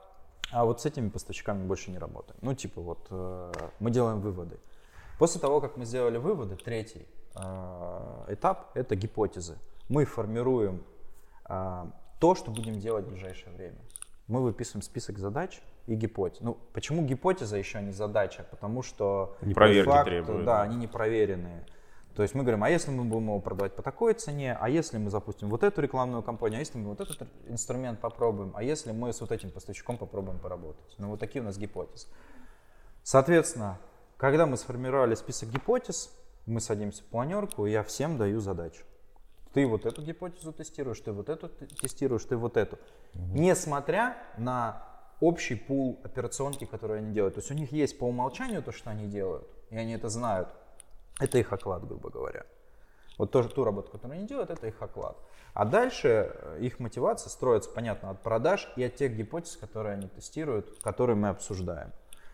[0.51, 2.37] А вот с этими поставщиками больше не работаем.
[2.41, 4.59] Ну, типа вот э, мы делаем выводы.
[5.17, 9.57] После того, как мы сделали выводы, третий э, этап– это гипотезы.
[9.89, 10.83] Мы формируем
[11.49, 11.85] э,
[12.19, 13.79] то, что будем делать в ближайшее время.
[14.27, 16.39] Мы выписываем список задач и гипотез.
[16.41, 18.45] Ну, почему гипотеза еще не задача?
[18.51, 20.61] Потому что Не проверки факту, требует, Да, да.
[20.61, 21.65] они не проверенные.
[22.15, 24.97] То есть мы говорим, а если мы будем его продавать по такой цене, а если
[24.99, 28.91] мы запустим вот эту рекламную кампанию, а если мы вот этот инструмент попробуем, а если
[28.91, 30.95] мы с вот этим поставщиком попробуем поработать.
[30.99, 32.07] Ну вот такие у нас гипотезы.
[33.01, 33.79] Соответственно,
[34.17, 36.11] когда мы сформировали список гипотез,
[36.45, 38.83] мы садимся в планерку, и я всем даю задачу.
[39.53, 42.77] Ты вот эту гипотезу тестируешь, ты вот эту тестируешь, ты вот эту.
[43.13, 44.87] Несмотря на
[45.19, 47.35] общий пул операционки, которые они делают.
[47.35, 50.49] То есть у них есть по умолчанию то, что они делают, и они это знают.
[51.19, 52.45] Это их оклад, грубо говоря.
[53.17, 55.17] Вот тоже ту работу, которую они делают, это их оклад.
[55.53, 60.07] А дальше э, их мотивация строится, понятно, от продаж и от тех гипотез, которые они
[60.07, 61.91] тестируют, которые мы обсуждаем.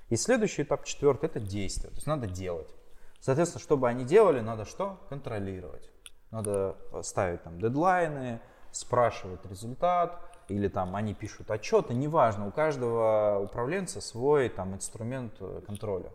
[0.08, 1.89] И следующий этап, четвертый, это действие.
[1.89, 2.74] То есть надо делать.
[3.20, 5.00] Соответственно, чтобы они делали, надо что?
[5.10, 5.89] Контролировать.
[6.32, 8.39] Надо э, ставить там дедлайны,
[8.72, 15.62] спрашивать результат, или там они пишут отчеты, неважно, у каждого управленца свой там инструмент э,
[15.65, 16.12] контроля.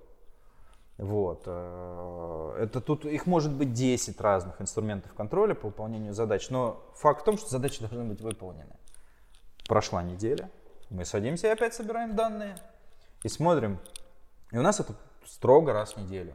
[0.99, 1.43] Вот.
[1.47, 7.23] э, Это тут их может быть 10 разных инструментов контроля по выполнению задач, но факт
[7.23, 8.77] в том, что задачи должны быть выполнены.
[9.69, 10.51] Прошла неделя,
[10.91, 12.55] мы садимся и опять собираем данные
[13.25, 13.79] и смотрим.
[14.53, 14.95] И у нас это
[15.27, 16.35] строго раз в неделю.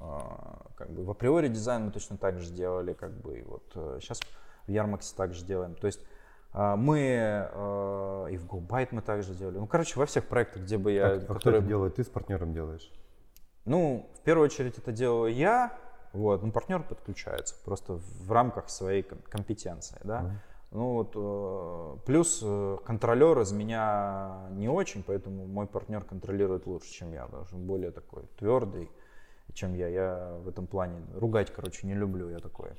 [0.00, 3.64] А, Как бы в априори дизайн мы точно так же делали, как бы и вот
[4.00, 4.20] сейчас
[4.66, 5.74] в Ярмаксе также делаем.
[5.74, 6.00] То есть
[6.54, 9.58] мы э, и в GoByte мы также делали.
[9.58, 11.06] Ну, короче, во всех проектах, где бы я...
[11.08, 11.96] А, а кто которые- это делает?
[11.96, 12.90] Ты с партнером делаешь?
[13.68, 15.78] Ну, в первую очередь это делаю я,
[16.12, 20.22] вот, ну, партнер подключается просто в рамках своей ком- компетенции, да.
[20.70, 26.90] Ну вот, э, плюс э, контролер из меня не очень, поэтому мой партнер контролирует лучше,
[26.92, 28.90] чем я, потому что он более такой твердый,
[29.54, 29.88] чем я.
[29.88, 32.70] Я в этом плане ругать, короче, не люблю, я такой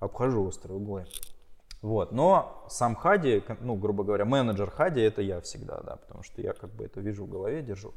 [0.00, 1.06] обхожу острые углы.
[1.80, 6.42] Вот, но сам Хади, ну, грубо говоря, менеджер Хади это я всегда, да, потому что
[6.42, 7.94] я как бы это вижу в голове, держу.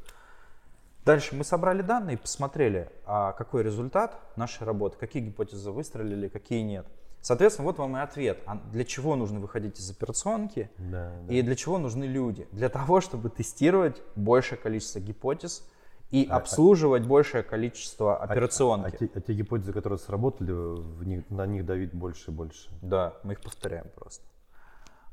[1.07, 6.61] Дальше мы собрали данные и посмотрели, а какой результат нашей работы, какие гипотезы выстрелили, какие
[6.63, 6.85] нет.
[7.21, 8.39] Соответственно, вот вам и ответ.
[8.45, 11.33] А для чего нужно выходить из операционки Да, да.
[11.33, 12.45] и для чего нужны люди?
[12.51, 15.65] Для того, чтобы тестировать большее количество гипотез
[16.11, 18.95] и обслуживать большее количество А- операционки.
[18.95, 22.69] А, те, а те гипотезы, которые сработали, в них, на них давить больше и больше.
[22.81, 24.25] Да, мы их повторяем просто.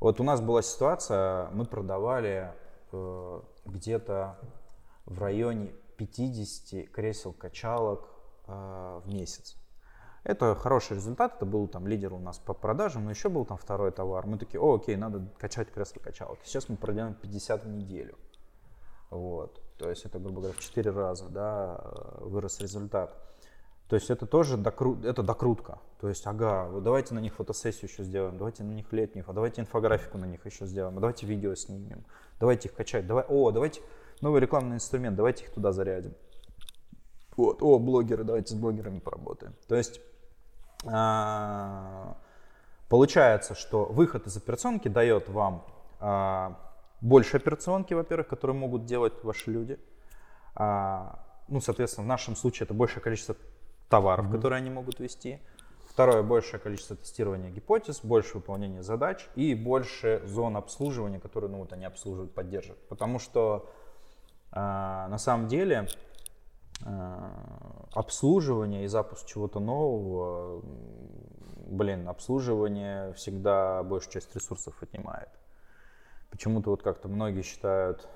[0.01, 2.51] Вот у нас была ситуация, мы продавали
[2.91, 4.37] э, где-то
[5.05, 8.09] в районе 50 кресел-качалок
[8.47, 9.57] э, в месяц.
[10.23, 13.57] Это хороший результат, это был там лидер у нас по продажам, но еще был там
[13.57, 14.25] второй товар.
[14.25, 16.41] Мы такие, о, окей, надо качать кресло-качалки.
[16.45, 18.17] Сейчас мы продаем 50 в неделю.
[19.11, 19.61] Вот.
[19.77, 21.79] То есть это, грубо говоря, в 4 раза да,
[22.19, 23.15] вырос результат.
[23.87, 24.99] То есть это тоже докру...
[25.03, 25.77] это докрутка.
[26.01, 29.33] То есть, ага, вот давайте на них фотосессию еще сделаем, давайте на них летнюю, а
[29.33, 32.03] давайте инфографику на них еще сделаем, а давайте видео снимем,
[32.39, 33.81] давайте их качать, давай, о, давайте
[34.21, 36.13] новый рекламный инструмент, давайте их туда зарядим.
[37.37, 39.53] Вот, о, блогеры, давайте с блогерами поработаем.
[39.67, 39.99] То есть
[40.85, 42.17] а,
[42.89, 45.65] получается, что выход из операционки дает вам
[45.99, 46.59] а,
[47.01, 49.79] больше операционки, во-первых, которые могут делать ваши люди.
[50.55, 53.35] А, ну, соответственно, в нашем случае это большее количество
[53.89, 54.31] товаров, mm-hmm.
[54.31, 55.39] которые они могут вести.
[55.89, 61.71] Второе, большее количество тестирования гипотез, больше выполнения задач и больше зон обслуживания, которые ну, вот
[61.71, 62.85] они обслуживают, поддерживают.
[62.89, 63.71] Потому что
[64.51, 65.87] на самом деле
[66.83, 67.29] Э,
[67.93, 70.61] обслуживание и запуск чего-то нового,
[71.67, 75.29] блин, обслуживание всегда большую часть ресурсов отнимает.
[76.29, 78.07] Почему-то вот как-то многие считают,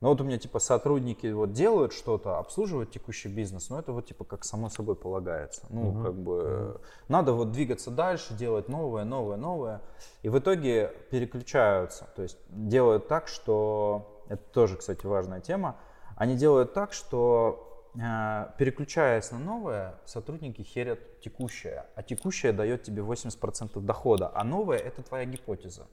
[0.00, 4.06] ну вот у меня типа сотрудники вот делают что-то, обслуживают текущий бизнес, но это вот
[4.06, 5.66] типа как само собой полагается.
[5.70, 6.04] Ну uh-huh.
[6.04, 9.82] как бы надо вот двигаться дальше, делать новое, новое, новое.
[10.22, 15.76] И в итоге переключаются, то есть делают так, что это тоже, кстати, важная тема
[16.20, 23.00] они делают так, что э, переключаясь на новое, сотрудники херят текущее, а текущее дает тебе
[23.00, 25.86] 80% дохода, а новое это твоя гипотеза.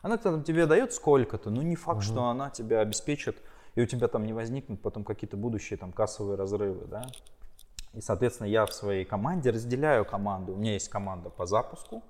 [0.00, 2.02] Она там тебе дает сколько-то, но не факт, угу.
[2.02, 3.36] что она тебя обеспечит,
[3.74, 7.04] и у тебя там не возникнут потом какие-то будущие там кассовые разрывы, да.
[7.92, 10.54] И, соответственно, я в своей команде разделяю команду.
[10.54, 12.02] У меня есть команда по запуску,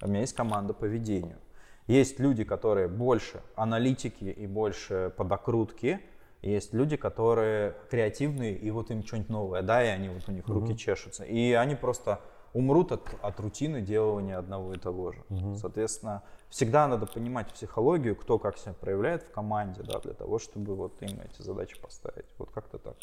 [0.00, 1.38] а у меня есть команда по ведению.
[1.86, 6.00] Есть люди, которые больше аналитики и больше по докрутке,
[6.42, 10.46] есть люди, которые креативные, и вот им что-нибудь новое, да, и они вот у них
[10.48, 11.24] руки чешутся.
[11.24, 12.20] И они просто
[12.52, 15.22] умрут от, от рутины делания одного и того же.
[15.28, 15.56] Угу.
[15.56, 20.74] Соответственно, всегда надо понимать психологию, кто как себя проявляет в команде, да, для того, чтобы
[20.74, 22.26] вот им эти задачи поставить.
[22.38, 22.96] Вот как-то так.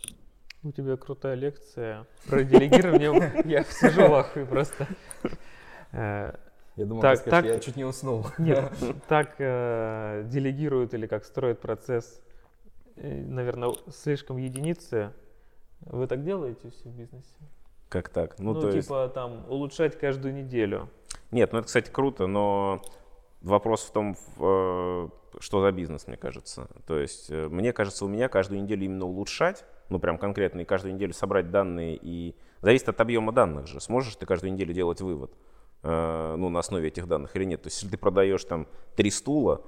[0.64, 3.42] У тебя крутая лекция про делегирование.
[3.46, 4.88] Я сижу в ахуе просто.
[6.76, 8.26] Я думал, так, так, я чуть не уснул.
[8.38, 8.74] Нет,
[9.08, 12.24] так э, делегируют или как строят процесс
[12.96, 15.12] Э, наверное, слишком единицы.
[15.82, 17.38] Вы так делаете все в бизнесе?
[17.90, 18.40] Как так?
[18.40, 19.14] Ну, ну то типа есть...
[19.14, 20.90] там улучшать каждую неделю.
[21.32, 22.82] Нет, ну это, кстати, круто, но
[23.42, 25.08] вопрос в том, э,
[25.40, 26.70] что за бизнес, мне кажется.
[26.88, 30.66] То есть, э, мне кажется, у меня каждую неделю именно улучшать, ну прям конкретно, и
[30.66, 33.80] каждую неделю собрать данные, и зависит от объема данных же.
[33.80, 35.32] Сможешь ты каждую неделю делать вывод,
[35.84, 37.62] ну, на основе этих данных или нет.
[37.62, 39.62] То есть, если ты продаешь там три стула,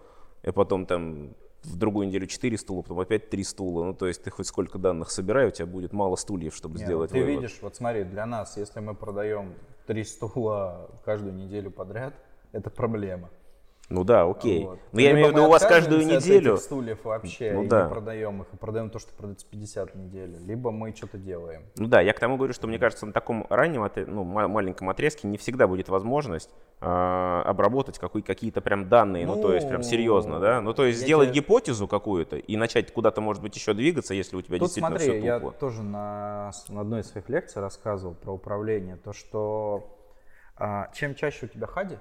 [0.44, 3.84] и потом там в другую неделю 4 стула, потом опять 3 стула.
[3.84, 6.88] Ну, то есть ты хоть сколько данных собирай, у тебя будет мало стульев, чтобы Нет,
[6.88, 7.42] сделать Ты вывод.
[7.42, 9.54] видишь, вот смотри, для нас, если мы продаем
[9.88, 12.14] 3 стула каждую неделю подряд,
[12.52, 13.30] это проблема.
[13.90, 14.66] Ну да, окей.
[14.66, 14.80] Вот.
[14.92, 16.56] Но я имею в виду, у вас каждую неделю...
[16.56, 17.84] От стульев вообще ну, и да.
[17.84, 20.40] не продаем их, и продаем то, что продается 50 в неделю.
[20.40, 21.62] Либо мы что-то делаем.
[21.78, 25.28] Ну да, я к тому говорю, что мне кажется, на таком раннем, ну, маленьком отрезке
[25.28, 26.50] не всегда будет возможность
[26.82, 26.86] э,
[27.46, 30.62] обработать какой, какие-то прям данные, ну, ну, то есть прям серьезно, да?
[30.62, 31.42] Ну, то есть сделать тебе...
[31.42, 35.20] гипотезу какую-то и начать куда-то, может быть, еще двигаться, если у тебя Тут действительно смотри,
[35.20, 35.46] все тупо.
[35.46, 39.96] я тоже на, на одной из своих лекций рассказывал про управление, то, что
[40.58, 41.98] э, чем чаще у тебя хади,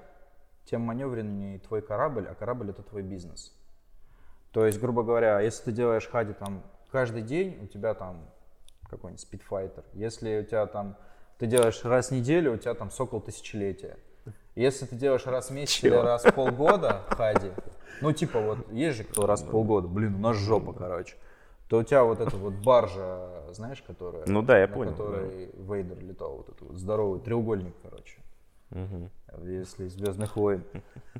[0.65, 3.55] тем маневреннее твой корабль, а корабль это твой бизнес.
[4.51, 8.29] То есть, грубо говоря, если ты делаешь хади там каждый день, у тебя там
[8.89, 9.83] какой-нибудь спидфайтер.
[9.93, 10.97] Если у тебя там
[11.37, 13.97] ты делаешь раз в неделю, у тебя там сокол тысячелетия.
[14.55, 15.95] Если ты делаешь раз в месяц Чего?
[15.95, 17.51] или раз в полгода хади,
[18.01, 21.15] ну типа вот есть же кто раз в полгода, блин, у нас жопа, короче,
[21.67, 25.47] то у тебя вот эта вот баржа, знаешь, которая, ну да, я на понял, которой
[25.47, 25.73] да.
[25.73, 28.17] Вейдер летал, вот этот вот здоровый треугольник, короче.
[28.71, 29.09] Угу.
[29.43, 30.63] Если из Звездных войн.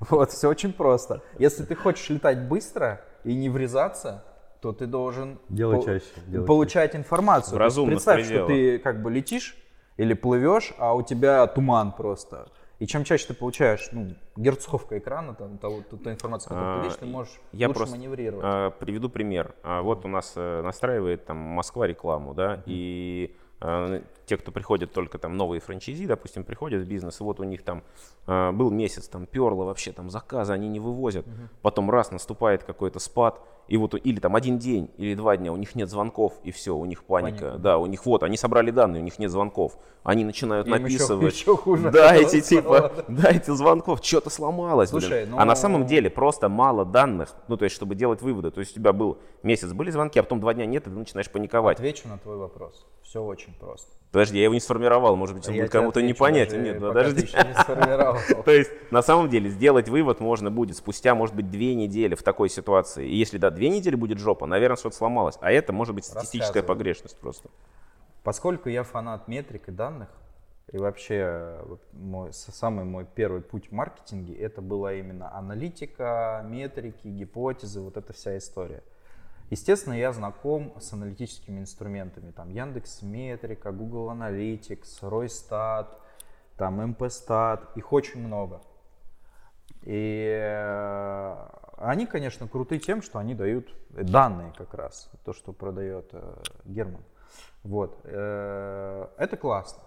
[0.09, 1.21] Вот, все очень просто.
[1.39, 4.25] Если ты хочешь летать быстро и не врезаться,
[4.61, 7.01] то ты должен делать по- чаще, делать получать чаще.
[7.01, 7.57] информацию.
[7.57, 9.57] Разумно представь, что ты как бы летишь
[9.97, 12.47] или плывешь, а у тебя туман просто.
[12.79, 16.79] И чем чаще ты получаешь ну, герцовка экрана, там, того, ту, ту информацию, которую ты
[16.79, 18.45] а, видишь, ты можешь Я лучше просто, маневрировать.
[18.45, 19.55] А, приведу пример.
[19.63, 22.63] А, вот у нас а, настраивает там Москва рекламу, да, mm-hmm.
[22.65, 23.35] и
[24.25, 27.83] те, кто приходят только там новые франчайзи, допустим, приходят в бизнес, вот у них там
[28.27, 31.25] э, был месяц, там перло вообще, там заказы, они не вывозят,
[31.61, 35.55] потом раз наступает какой-то спад, и вот или там один день или два дня у
[35.55, 37.57] них нет звонков и все, у них паника, Паника.
[37.57, 40.83] да, у них вот, они собрали данные, у них нет звонков, они начинают Им еще-
[40.83, 43.21] написывать, еще хуже дайте стало, типа, да.
[43.23, 45.01] дайте звонков, что-то сломалось, блин».
[45.01, 48.51] Слушай, а на ну- самом деле просто мало данных, ну то есть чтобы делать выводы,
[48.51, 50.95] то есть у тебя был месяц, были звонки, а потом два дня нет, и ты
[50.95, 51.77] начинаешь паниковать.
[51.77, 52.85] Отвечу на твой вопрос.
[53.01, 53.89] Все очень просто.
[54.15, 56.59] Подожди, я его не сформировал, может быть, он Я будет кому-то непонятен.
[56.59, 57.21] даже Нет, пока подожди.
[57.23, 58.17] ты еще не сформировал.
[58.45, 62.23] То есть, на самом деле, сделать вывод можно будет спустя, может быть, две недели в
[62.23, 63.05] такой ситуации.
[63.05, 65.35] И если, да, две недели будет жопа, наверное, что-то сломалось.
[65.41, 67.49] А это может быть статистическая погрешность просто.
[68.23, 70.07] Поскольку я фанат метрик и данных,
[70.71, 77.09] и вообще э, мой, самый мой первый путь в маркетинге, это была именно аналитика, метрики,
[77.09, 78.81] гипотезы, вот эта вся история.
[79.51, 85.87] Естественно, я знаком с аналитическими инструментами, там Яндекс Метрика, Google Analytics, Roystat,
[86.57, 88.61] там MPStat, их очень много.
[89.83, 96.09] И э, они, конечно, круты тем, что они дают данные как раз, то, что продает
[96.11, 97.03] э, Герман.
[97.63, 97.99] Вот.
[98.03, 99.83] э, Это классно.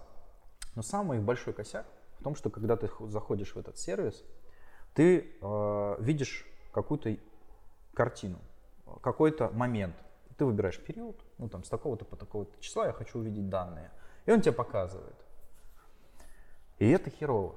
[0.75, 1.85] Но самый их большой косяк
[2.19, 4.23] в том, что когда ты заходишь в этот сервис,
[4.93, 5.31] ты
[5.99, 7.15] видишь какую-то
[7.93, 8.39] картину,
[9.01, 9.95] какой-то момент.
[10.37, 13.91] Ты выбираешь период, ну там с такого-то по такого-то числа я хочу увидеть данные.
[14.25, 15.15] И он тебе показывает.
[16.77, 17.55] И это херово,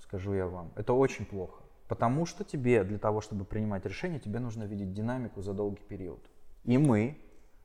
[0.00, 0.72] скажу я вам.
[0.74, 1.62] Это очень плохо.
[1.86, 6.20] Потому что тебе, для того, чтобы принимать решение, тебе нужно видеть динамику за долгий период.
[6.64, 7.18] И мы,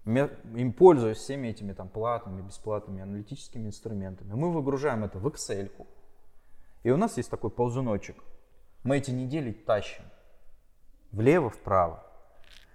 [0.05, 5.71] им пользуясь всеми этими там платными, бесплатными аналитическими инструментами, мы выгружаем это в Excel.
[6.83, 8.23] И у нас есть такой ползуночек.
[8.83, 10.03] Мы эти недели тащим
[11.11, 12.05] влево, вправо.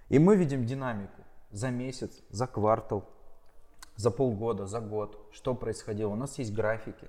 [0.09, 3.05] И мы видим динамику за месяц, за квартал,
[3.95, 6.09] за полгода, за год, что происходило.
[6.09, 7.07] У нас есть графики.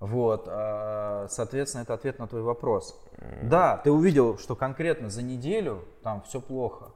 [0.00, 2.98] Вот, а, соответственно, это ответ на твой вопрос.
[3.42, 6.92] Да, ты увидел, что конкретно за неделю там все плохо.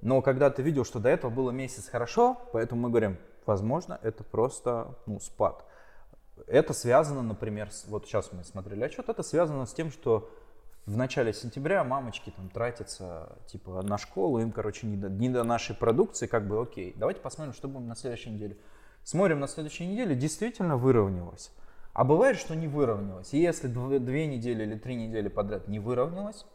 [0.00, 4.24] Но когда ты видел, что до этого было месяц хорошо, поэтому мы говорим, возможно, это
[4.24, 5.64] просто ну, спад.
[6.46, 10.30] Это связано, например, с, вот сейчас мы смотрели отчет, это связано с тем, что
[10.88, 15.44] в начале сентября мамочки там тратятся типа на школу, им, короче, не до, не до
[15.44, 16.94] нашей продукции, как бы окей.
[16.96, 18.56] Давайте посмотрим, что будем на следующей неделе.
[19.04, 21.52] Смотрим на следующей неделе, действительно выровнялось.
[21.92, 23.34] А бывает, что не выровнялось.
[23.34, 26.46] И если дв- две недели или три недели подряд не выровнялось,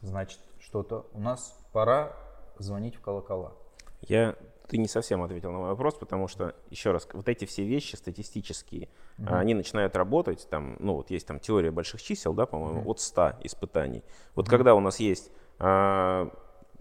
[0.00, 2.12] значит, что-то у нас пора
[2.58, 3.52] звонить в колокола.
[4.00, 4.34] Я,
[4.68, 7.96] ты не совсем ответил на мой вопрос, потому что, еще раз, вот эти все вещи
[7.96, 13.00] статистические, они начинают работать, там, ну вот есть там теория больших чисел, да, по-моему, от
[13.00, 14.02] 100 испытаний.
[14.34, 16.30] Вот когда у нас есть а,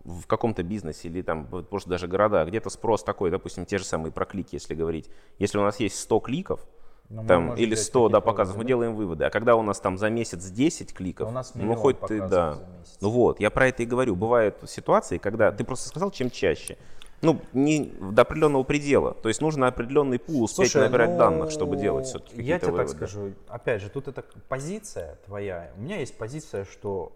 [0.04, 4.12] в каком-то бизнесе или там, просто даже города, где-то спрос такой, допустим, те же самые
[4.12, 5.10] про клики, если говорить.
[5.40, 6.68] Если у нас есть 100 кликов,
[7.10, 9.24] Но мы там, или делать 100 да, показов, мы выводы, делаем выводы.
[9.26, 12.60] А когда у нас там за месяц 10 кликов, У нас ну хоть ты, да.
[13.02, 14.16] Ну вот, я про это и говорю.
[14.16, 16.78] Бывают ситуации, когда ты просто сказал, чем чаще.
[17.22, 19.14] Ну, не до определенного предела.
[19.14, 22.68] То есть нужно определенный пул успеть Слушай, набирать ну, данных, чтобы делать все-таки Я тебе
[22.68, 22.96] так выводы.
[22.96, 25.72] скажу, опять же, тут это позиция твоя.
[25.78, 27.14] У меня есть позиция, что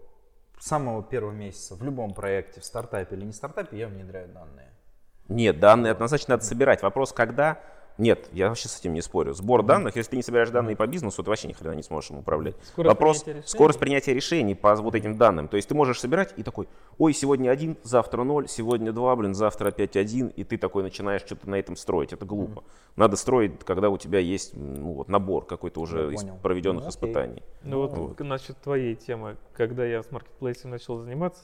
[0.58, 4.68] с самого первого месяца в любом проекте, в стартапе или не стартапе, я внедряю данные.
[5.28, 6.82] Нет, данные однозначно надо собирать.
[6.82, 7.60] Вопрос, когда...
[8.00, 9.34] Нет, я вообще с этим не спорю.
[9.34, 12.10] Сбор данных, если ты не собираешь данные по бизнесу, ты вообще ни хрена не сможешь
[12.10, 12.56] им управлять.
[12.64, 15.48] Скорость Вопрос, принятия скорость принятия решений по вот этим данным.
[15.48, 19.34] То есть ты можешь собирать и такой, ой, сегодня один, завтра ноль, сегодня два, блин,
[19.34, 22.14] завтра опять один, и ты такой начинаешь что-то на этом строить.
[22.14, 22.64] Это глупо.
[22.96, 26.38] Надо строить, когда у тебя есть ну, вот, набор какой-то уже из понял.
[26.42, 27.42] проведенных Ну, испытаний.
[27.62, 31.42] Ну вот, насчет твоей темы, когда я с маркетплейсом начал заниматься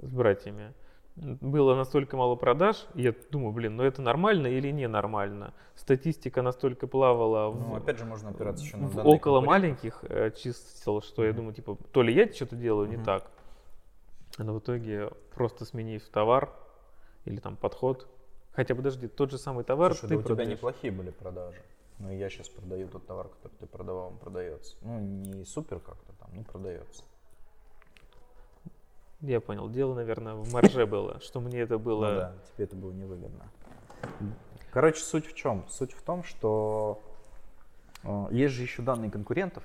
[0.00, 0.72] с, братьями,
[1.16, 5.54] было настолько мало продаж, я думаю, блин, ну это нормально или ненормально?
[5.76, 10.32] Статистика настолько плавала в, Ну, опять же, можно опираться еще на в около маленьких э,
[10.32, 13.04] чисел, что я думаю, типа, то ли я что-то делаю не Мгм.
[13.04, 13.30] так,
[14.38, 16.52] но в итоге просто сменив товар
[17.24, 18.08] или там подход,
[18.52, 20.50] хотя подожди, тот же самый товар Слушай, ты да у тебя продаешь.
[20.50, 21.62] неплохие были продажи.
[22.00, 24.76] Ну, и я сейчас продаю тот товар, который ты продавал, он продается.
[24.82, 27.04] Ну, не супер как-то там, ну, продается.
[29.26, 32.14] Я понял, дело, наверное, в марже было, что мне это Ну было...
[32.14, 33.48] да, тебе это было невыгодно.
[34.70, 35.64] Короче, суть в чем?
[35.68, 37.02] Суть в том, что
[38.02, 39.64] э, есть же еще данные конкурентов,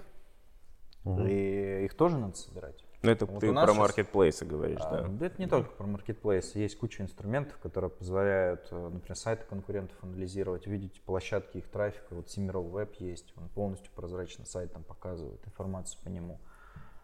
[1.06, 2.86] и их тоже надо собирать.
[3.02, 5.08] Ну это Вот ты про маркетплейсы говоришь, А, да.
[5.08, 6.54] да Это не только про маркетплейс.
[6.56, 12.14] Есть куча инструментов, которые позволяют, э, например, сайты конкурентов анализировать, видеть площадки их трафика.
[12.16, 16.40] Вот Симирол Web есть, он полностью прозрачно сайт там показывает информацию по нему.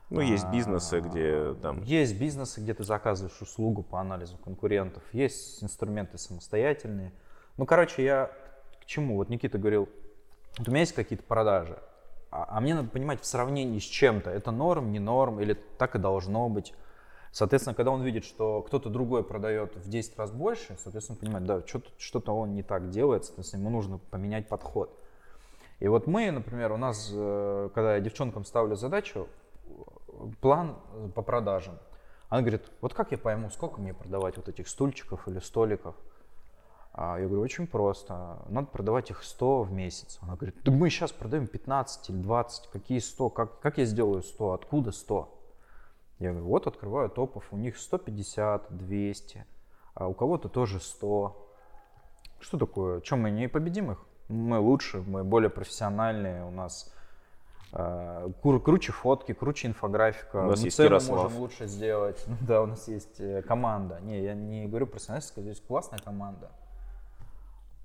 [0.09, 1.81] Ну, есть бизнесы, где там...
[1.81, 5.03] Есть бизнесы, где ты заказываешь услугу по анализу конкурентов.
[5.13, 7.11] Есть инструменты самостоятельные.
[7.57, 8.31] Ну, короче, я
[8.81, 9.15] к чему?
[9.15, 9.89] Вот Никита говорил,
[10.57, 11.79] вот у меня есть какие-то продажи,
[12.29, 15.95] а, а мне надо понимать в сравнении с чем-то, это норм, не норм, или так
[15.95, 16.73] и должно быть.
[17.31, 21.61] Соответственно, когда он видит, что кто-то другой продает в 10 раз больше, соответственно, понимает, да,
[21.65, 24.97] что-то, что-то он не так делает, соответственно, ему нужно поменять подход.
[25.79, 29.27] И вот мы, например, у нас, э, когда я девчонкам ставлю задачу,
[30.41, 31.77] план э, по продажам,
[32.29, 35.95] она говорит, вот как я пойму, сколько мне продавать вот этих стульчиков или столиков?
[36.97, 38.39] А я говорю, очень просто.
[38.47, 40.17] Надо продавать их 100 в месяц.
[40.21, 42.67] Она говорит, да мы сейчас продаем 15 или 20.
[42.67, 43.29] Какие 100?
[43.31, 44.53] Как, как я сделаю 100?
[44.53, 45.29] Откуда 100?
[46.19, 47.45] Я говорю, вот открываю топов.
[47.51, 49.45] У них 150, 200.
[49.93, 51.49] А у кого-то тоже 100.
[52.39, 53.01] Что такое?
[53.01, 54.05] Чем мы не победим их?
[54.29, 56.45] Мы лучше, мы более профессиональные.
[56.45, 56.94] У нас
[57.71, 60.37] круче фотки, круче инфографика.
[60.37, 61.23] У нас мы есть цену Ярослав.
[61.23, 62.23] можем лучше сделать.
[62.41, 63.99] Да, у нас есть э, команда.
[64.01, 66.51] Не, я не говорю профессиональность, здесь классная команда.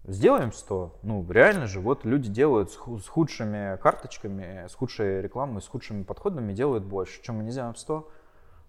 [0.04, 1.00] Сделаем 100.
[1.02, 5.68] Ну, реально же, вот люди делают с, ху- с худшими карточками, с худшей рекламой, с
[5.68, 7.22] худшими подходами, делают больше.
[7.22, 8.08] Чем мы не сделаем 100?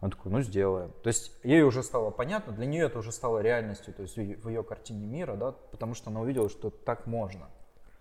[0.01, 0.91] Он такой, ну, сделаем.
[1.03, 4.49] То есть ей уже стало понятно, для нее это уже стало реальностью, то есть в
[4.49, 7.47] ее картине мира, да, потому что она увидела, что так можно.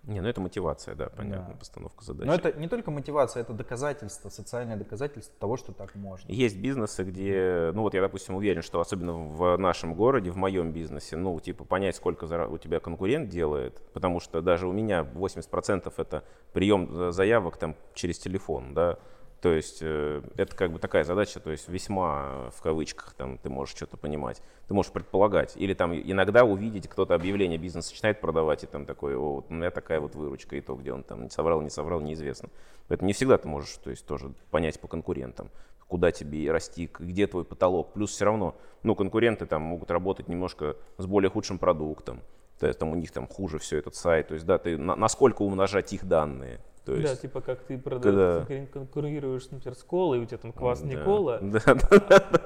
[0.03, 1.59] Не, ну это мотивация, да, понятно, Да.
[1.59, 2.25] постановка задач.
[2.25, 6.27] Но это не только мотивация, это доказательство, социальное доказательство того, что так можно.
[6.31, 10.71] Есть бизнесы, где, ну вот я, допустим, уверен, что особенно в нашем городе, в моем
[10.71, 15.93] бизнесе, ну, типа, понять, сколько у тебя конкурент делает, потому что даже у меня 80%
[15.97, 18.97] это прием заявок там через телефон, да,
[19.41, 23.49] то есть э, это как бы такая задача, то есть весьма в кавычках там ты
[23.49, 28.63] можешь что-то понимать, ты можешь предполагать, или там иногда увидеть, кто-то объявление бизнеса начинает продавать,
[28.63, 31.23] и там такой, о, вот у меня такая вот выручка, и то, где он там
[31.23, 32.49] не соврал, не соврал, неизвестно.
[32.87, 35.49] Поэтому не всегда ты можешь, то есть тоже понять по конкурентам,
[35.87, 37.93] куда тебе расти, где твой потолок.
[37.93, 42.21] Плюс все равно, ну, конкуренты там могут работать немножко с более худшим продуктом,
[42.59, 44.95] то есть там у них там хуже все этот сайт, то есть да, ты на-
[44.95, 46.59] насколько умножать их данные.
[46.85, 50.39] То Да, есть, типа как ты когда- продаешь, конкурен- конкурируешь, например, с колой, у тебя
[50.39, 51.03] там квас не Да.
[51.03, 51.39] кола.
[51.41, 51.99] Да, да, да,
[52.31, 52.39] да.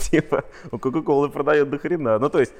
[0.00, 2.18] Типа, у Кока-Колы продает до хрена.
[2.20, 2.52] Ну, то есть,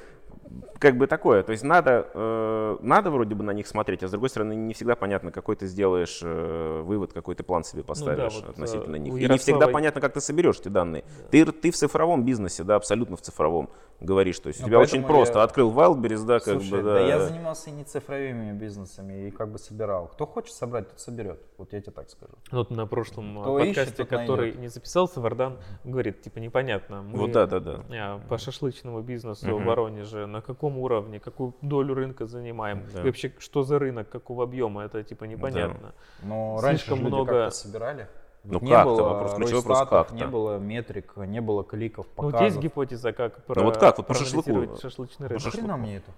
[0.79, 1.43] как бы такое.
[1.43, 4.73] То есть, надо, э, надо вроде бы на них смотреть, а с другой стороны, не
[4.73, 8.99] всегда понятно, какой ты сделаешь э, вывод, какой ты план себе поставишь вот, относительно э,
[8.99, 9.13] них.
[9.13, 11.03] у И не всегда Ярослава- понятно, как ты соберешь эти данные.
[11.29, 14.39] Ты, ты в цифровом бизнесе, да, абсолютно в цифровом говоришь.
[14.39, 15.37] То есть, у Ну, тебя очень просто.
[15.39, 16.93] я- Открыл Wildberries, да, как Слушай, бы, да.
[16.95, 16.99] да.
[17.01, 20.07] я занимался и не цифровыми бизнесами, и как бы собирал.
[20.07, 21.39] Кто хочет собрать, тот соберет.
[21.61, 22.33] Вот я тебе так скажу.
[22.51, 24.61] Вот на прошлом э, Кто ищет, подкасте, тот который найдет.
[24.61, 27.03] не записался, Вардан говорит, типа, непонятно.
[27.03, 27.83] Мы Вот да, да, да.
[27.91, 29.61] э, по шашлычному бизнесу Мгм.
[29.63, 33.01] в Воронеже на каком уровне, какую долю рынка занимаем, Да.
[33.01, 35.93] и вообще что за рынок, какого объема, это типа непонятно.
[36.23, 38.07] Но Слишком раньше же люди много- как-то собирали.
[38.43, 40.15] Ну, не как-то, было вопрос, ключевой вопрос, как-то.
[40.15, 42.47] не было метрик, не было кликов, Ну, вот показов.
[42.47, 43.99] есть гипотеза, как про, Ну, вот как?
[43.99, 44.77] Вот по шашлыку.
[44.81, 45.43] шашлычный По рынок.
[45.43, 45.67] шашлыку.
[45.67, 46.11] Нахрена мне это?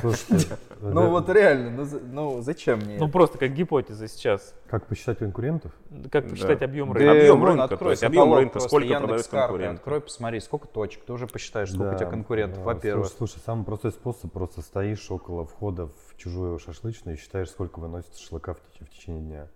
[0.00, 3.12] Слушайте, Ну вот реально, ну, ну зачем мне Ну, это?
[3.12, 4.54] просто как гипотеза сейчас.
[4.68, 5.72] как посчитать конкурентов?
[6.10, 7.12] Как посчитать объем Да, рынка?
[7.12, 9.76] Объем рынка, открой то есть объем рынка, сколько продают карты, конкуренты.
[9.80, 13.06] Открой, посмотри, сколько точек, ты уже посчитаешь, сколько Да, у тебя конкурентов, да, во-первых.
[13.08, 17.78] Слушай, слушай, самый простой способ, просто стоишь около входа в чужую шашлычную и считаешь, сколько
[17.78, 19.48] выносит шашлыка в, теч- в течение дня.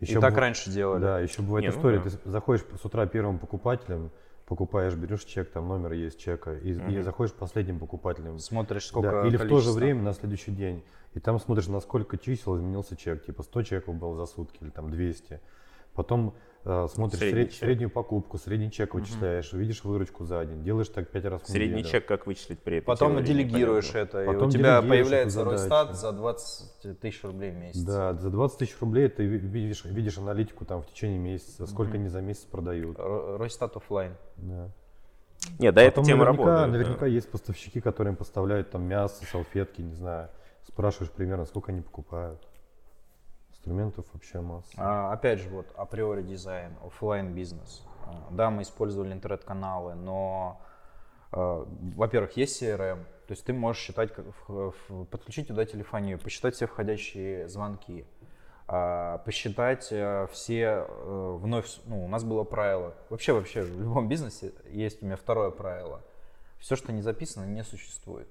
[0.00, 1.00] И так раньше делали.
[1.00, 2.10] Да, еще бывает Не, ну история, да.
[2.10, 4.10] ты заходишь с утра первым покупателем,
[4.52, 8.38] покупаешь, берешь чек, там номер есть чека, и, и заходишь последним покупателем.
[8.38, 9.78] Смотришь, сколько Да, или в то же количество.
[9.78, 10.84] время на следующий день.
[11.14, 13.24] И там смотришь, на сколько чисел изменился чек.
[13.24, 15.40] Типа 100 чеков было за сутки или там 200.
[15.94, 16.34] Потом
[16.64, 20.62] смотришь Средний сред- среднюю покупку, средний чек вычисляешь, видишь выручку за день.
[20.62, 21.90] Делаешь так 5 раз в Средний неделю.
[21.92, 27.00] чек как вычислить при Потом делегируешь это, и Потом у тебя появляется Росстат за 20
[27.00, 27.80] тысяч рублей в месяц.
[27.82, 31.94] Да, за 20 тысяч рублей ты ви- видишь, видишь аналитику там в течение месяца, сколько
[31.94, 32.96] они за месяц продают.
[32.98, 34.14] Ро- Росстат оффлайн.
[34.36, 34.70] Да.
[35.58, 36.56] Нет, да, эта тема наверняка, работает.
[36.58, 36.66] да.
[36.78, 40.28] наверняка есть поставщики, которые им поставляют там мясо, салфетки, не знаю.
[40.68, 42.40] Спрашиваешь примерно, сколько они покупают.
[43.62, 44.72] Инструментов вообще масса.
[44.76, 47.86] А, опять же, вот априори дизайн, оффлайн бизнес.
[48.04, 50.60] А, Да, мы использовали интернет-каналы, но,
[51.30, 56.18] а, во-первых, есть CRM, то есть ты можешь считать, как в- в- подключить туда телефонию,
[56.18, 58.04] посчитать все входящие звонки,
[58.66, 64.08] а, посчитать э, все э, вновь, ну, у нас было правило, вообще, вообще, в любом
[64.08, 66.00] бизнесе есть у меня второе правило.
[66.58, 68.28] Все, что не записано, не существует.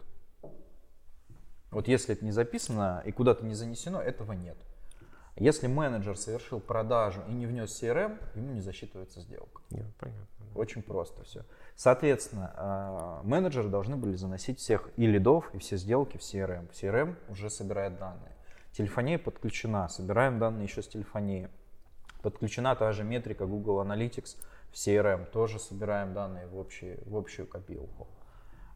[1.69, 4.57] Вот если это не записано и куда-то не занесено, этого нет.
[5.37, 9.61] Если менеджер совершил продажу и не внес CRM, ему не засчитывается сделка.
[9.69, 10.27] Нет, понятно.
[10.53, 11.45] Очень просто все.
[11.75, 16.69] Соответственно, э, менеджеры должны были заносить всех и лидов, и все сделки в CRM.
[16.71, 18.35] CRM уже собирает данные.
[18.73, 21.49] Телефония подключена, собираем данные еще с телефонии.
[22.21, 24.37] Подключена та же метрика Google Analytics
[24.71, 28.07] в CRM, тоже собираем данные в, общий, в общую копилку.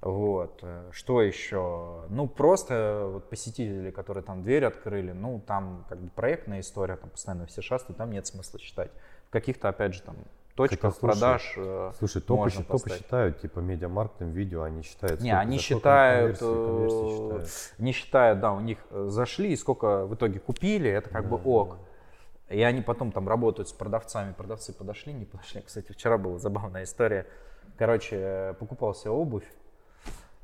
[0.06, 0.60] Вот.
[0.62, 2.04] э, Что еще?
[2.10, 7.10] Ну, просто вот посетители, которые там дверь открыли, ну, там как бы проектная история, там
[7.10, 8.92] постоянно все шастают, там нет смысла считать.
[9.28, 10.16] В каких-то, опять же, там
[10.54, 13.02] точках Хотя, слушай, продаж э, Слушай, топы, можно топы поставить.
[13.02, 15.22] считают, типа медиамаркетинг, видео, они считают.
[15.22, 17.80] Не, они считают, конверсии, конверсии э, считают.
[17.80, 21.38] не считают, да, у них э, зашли и сколько в итоге купили, это как бы
[21.44, 21.80] ок.
[22.50, 24.34] И они потом там работают с продавцами.
[24.34, 25.62] Продавцы подошли, не подошли.
[25.66, 27.26] Кстати, вчера была забавная история.
[27.76, 29.52] Короче, э, покупал себе обувь.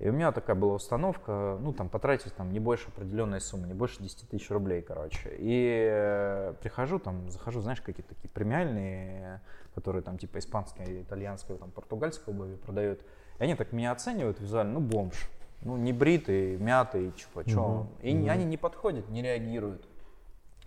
[0.01, 3.75] И у меня такая была установка, ну, там, потратить там не больше определенной суммы, не
[3.75, 5.29] больше 10 тысяч рублей, короче.
[5.37, 9.41] И э, прихожу, там, захожу, знаешь, какие-то такие премиальные,
[9.75, 13.01] которые там, типа, испанские, итальянские, там, португальские обуви продают.
[13.37, 15.29] И они так меня оценивают визуально, ну, бомж.
[15.61, 17.61] Ну, не бритый, мятый, типа, чё.
[17.61, 19.87] Мгм, И не- они не подходят, не реагируют.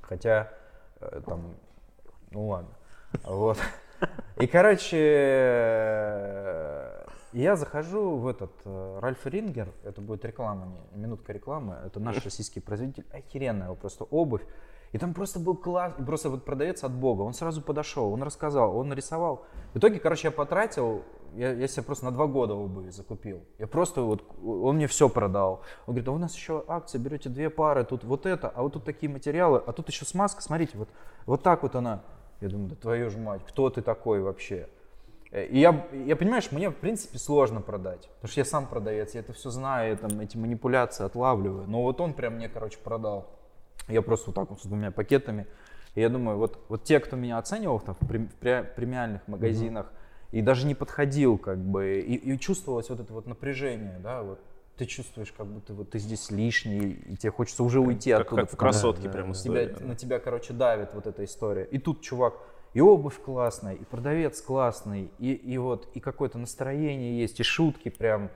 [0.01, 0.53] Хотя,
[1.01, 1.57] э, там,
[2.30, 2.70] ну ладно.
[3.24, 3.59] Вот.
[4.39, 4.97] И, короче,
[7.35, 12.01] э, я захожу в этот э, Ральф Рингер, это будет реклама, не, минутка рекламы, это
[12.01, 14.43] наш российский производитель, охеренная его просто обувь.
[14.93, 18.76] И там просто был класс, просто вот продавец от бога, он сразу подошел, он рассказал,
[18.76, 19.45] он нарисовал.
[19.72, 21.03] В итоге, короче, я потратил,
[21.35, 23.43] я, я себе просто на два года обуви закупил.
[23.59, 25.62] Я просто вот, он мне все продал.
[25.87, 28.74] Он говорит, а у нас еще акция, берете две пары, тут вот это, а вот
[28.74, 30.89] тут такие материалы, а тут еще смазка, смотрите, вот,
[31.26, 32.05] вот так вот она.
[32.41, 34.68] Я думаю, да твою ж мать, кто ты такой вообще?
[35.35, 39.14] Э, И я, я, понимаешь, мне в принципе сложно продать, потому что я сам продавец,
[39.14, 41.66] я это все знаю, я там эти манипуляции отлавливаю.
[41.66, 43.28] Но вот он прям мне, короче, продал.
[43.89, 45.47] Я просто вот так вот с двумя пакетами.
[45.97, 49.26] И я думаю, вот, вот те, кто меня оценивал там, в, прем- в пре- премиальных
[49.28, 49.93] магазинах,
[50.32, 54.41] и даже не подходил, как бы, и, и чувствовалось вот это вот напряжение, да, вот
[54.76, 58.43] ты чувствуешь, как будто вот ты здесь лишний, и тебе хочется уже уйти Как, оттуда.
[58.43, 59.39] как в красотке да, прям да.
[59.39, 59.87] тебя, история.
[59.87, 61.64] на тебя, короче, давит вот эта история.
[61.64, 62.35] И тут чувак,
[62.75, 67.89] и обувь классная, и продавец классный, и, и вот, и какое-то настроение есть, и шутки
[67.89, 68.31] прям.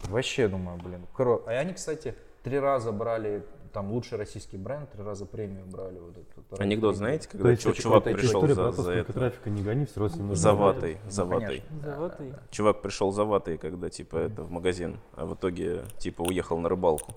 [0.00, 5.02] Вообще, думаю, блин, кро- А они, кстати, три раза брали, там, лучший российский бренд, три
[5.02, 5.98] раза премию брали.
[5.98, 9.12] Вот этот, Анекдот, знаете, То когда есть чувак пришел история за, про то, за это,
[9.12, 11.46] трафика не гони, все равно с ним нужно за ватой, Ну, за ватой.
[11.46, 11.80] конечно.
[11.84, 12.32] Заводный.
[12.50, 16.68] Чувак пришел за ватой, когда типа это в магазин, а в итоге типа уехал на
[16.68, 17.12] рыбалку.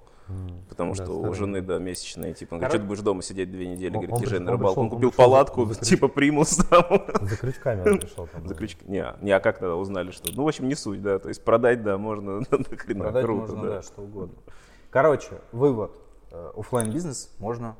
[0.68, 1.38] Потому Да, что у старый.
[1.38, 4.12] жены, да, месячные, типа, он говорит, что ты будешь дома сидеть две недели, Он- говорит,
[4.14, 4.82] он езжай на рыбалку.
[4.82, 5.88] Он купил он палатку, за крючком.
[5.88, 6.84] типа примус там.
[7.22, 8.42] За крючками он пришел там.
[8.46, 8.56] За да.
[8.56, 8.84] крючки.
[8.88, 10.30] Не, не, а как тогда узнали, что?
[10.36, 11.20] Ну, в общем, не суть, да.
[11.20, 13.76] То есть продать, да, можно нахрена, Продать круто, можно, да.
[13.76, 14.36] да, что угодно.
[14.90, 15.92] Короче, вывод.
[16.32, 17.76] Э, Оффлайн бизнес можно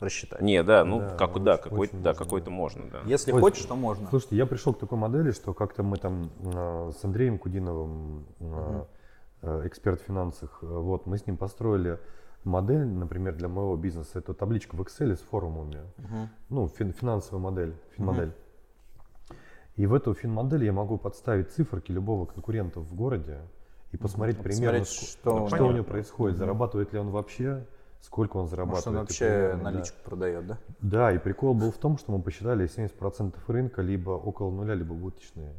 [0.00, 0.40] рассчитать.
[0.40, 3.00] Не, да, ну, Да, как, да, какой-то, да, какой-то можно, да.
[3.04, 4.08] Если Ой, хочешь, то можно.
[4.10, 8.84] Слушайте, я пришел к такой модели, что как-то мы там э, с Андреем Кудиновым, э,
[9.42, 11.98] э, эксперт в финансах, э, вот, мы с ним построили
[12.44, 14.18] модель, например, для моего бизнеса.
[14.18, 15.82] Это табличка в Excel с формулами.
[15.96, 16.28] Мгм.
[16.50, 18.32] Ну, фин- финансовая модель, финмодель.
[19.76, 23.40] И в эту финмодель я могу подставить циферки любого конкурента в городе
[23.94, 25.68] и посмотреть примерно, Посмотреть, что у что, него.
[25.68, 27.64] у него происходит, зарабатывает ли он вообще,
[28.00, 28.86] сколько он Может, зарабатывает.
[28.88, 29.70] он и вообще примерно, да.
[29.70, 30.58] наличку продает, да?
[30.80, 34.94] Да, и прикол был в том, что мы посчитали 70% рынка либо около нуля, либо
[34.94, 35.54] убыточные.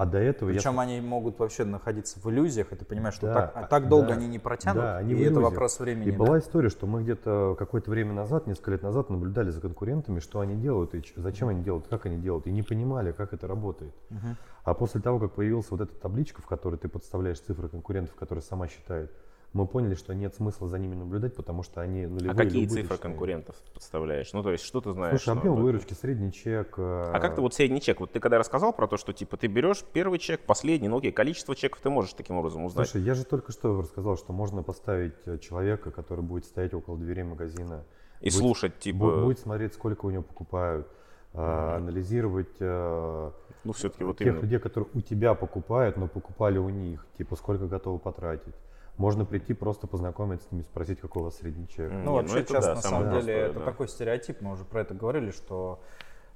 [0.00, 0.80] А до этого Причем я...
[0.80, 4.08] они могут вообще находиться в иллюзиях, и ты понимаешь, что Да, так, а так долго
[4.08, 6.08] да, они не протянут, да, они и это вопрос времени.
[6.08, 6.16] И да.
[6.16, 10.40] была история, что мы где-то какое-то время назад, несколько лет назад, наблюдали за конкурентами, что
[10.40, 13.92] они делают, и зачем они делают, как они делают, и не понимали, как это работает.
[14.08, 14.38] Мгм.
[14.64, 18.40] А после того, как появилась вот эта табличка, в которой ты подставляешь цифры конкурентов, которые
[18.40, 19.12] сама считает,
[19.52, 22.82] мы поняли, что нет смысла за ними наблюдать, потому что они нулевые А какие цифры
[22.82, 22.98] убыточные.
[22.98, 24.32] конкурентов подставляешь?
[24.32, 25.20] Ну, то есть, что ты знаешь?
[25.22, 26.74] Слушай, объем выручки, средний чек.
[26.78, 27.98] А как ты вот средний чек?
[28.00, 31.10] Вот ты когда рассказал про то, что типа ты берешь первый чек, последний, ну окей,
[31.10, 32.88] количество чеков ты можешь таким образом узнать.
[32.88, 36.96] Слушай, я же только что рассказал, что можно поставить э, человека, который будет стоять около
[36.96, 37.84] дверей магазина,
[38.20, 40.86] и будет- слушать, типа, будет смотреть, сколько у него покупают,
[41.32, 43.30] а, анализировать э,
[43.64, 44.40] ну все-таки вот тех именно.
[44.42, 48.54] людей, которые у тебя покупают, но покупали у них, типа сколько готовы потратить.
[49.00, 51.90] Можно прийти просто познакомиться с ними, спросить, какой у вас средний чек.
[51.90, 52.04] М.
[52.04, 53.64] Ну, Не, вообще, ну это сейчас да, на самом деле простое, это да.
[53.64, 55.80] такой стереотип, мы уже про это говорили, что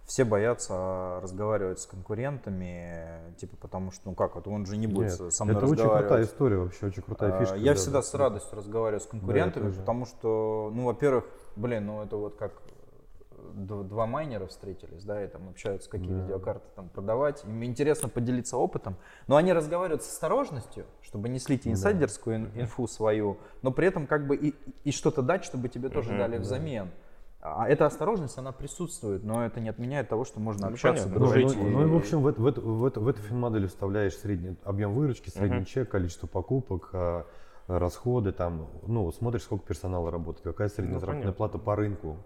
[0.06, 5.20] все боятся разговаривать с конкурентами, типа потому что, ну как, вот он же не будет
[5.20, 6.30] Нет, со мной это очень крутая разговаривать.
[6.30, 7.56] история, вообще очень крутая А, фишка.
[7.56, 8.02] Я да, всегда да.
[8.02, 9.80] с радостью разговариваю с конкурентами, тоже.
[9.80, 11.24] потому что, ну, во-первых,
[11.56, 12.52] блин, ну это вот как
[13.54, 16.22] два майнера встретились, да, и там общаются, какие Да.
[16.22, 17.44] видеокарты там продавать.
[17.44, 18.96] Им интересно поделиться опытом,
[19.26, 24.06] но они разговаривают с осторожностью, чтобы не слить инсайдерскую ин- инфу свою, но при этом
[24.06, 26.18] как бы и, и что-то дать, чтобы тебе тоже Мгм.
[26.18, 26.90] дали взамен.
[27.46, 31.20] А эта осторожность, она присутствует, но это не отменяет того, что можно Ну, общаться, понятно.
[31.26, 31.56] Ну, дружить.
[31.56, 32.44] ну, и- ну и в общем в, эту- в,
[32.80, 35.64] в, эту- в эту финмодель вставляешь средний объем выручки, средний Мгм.
[35.66, 37.26] чек, количество покупок, а,
[37.66, 42.16] расходы, там, ну, смотришь, сколько персонала работает, какая средняя Ну, заработная плата по рынку.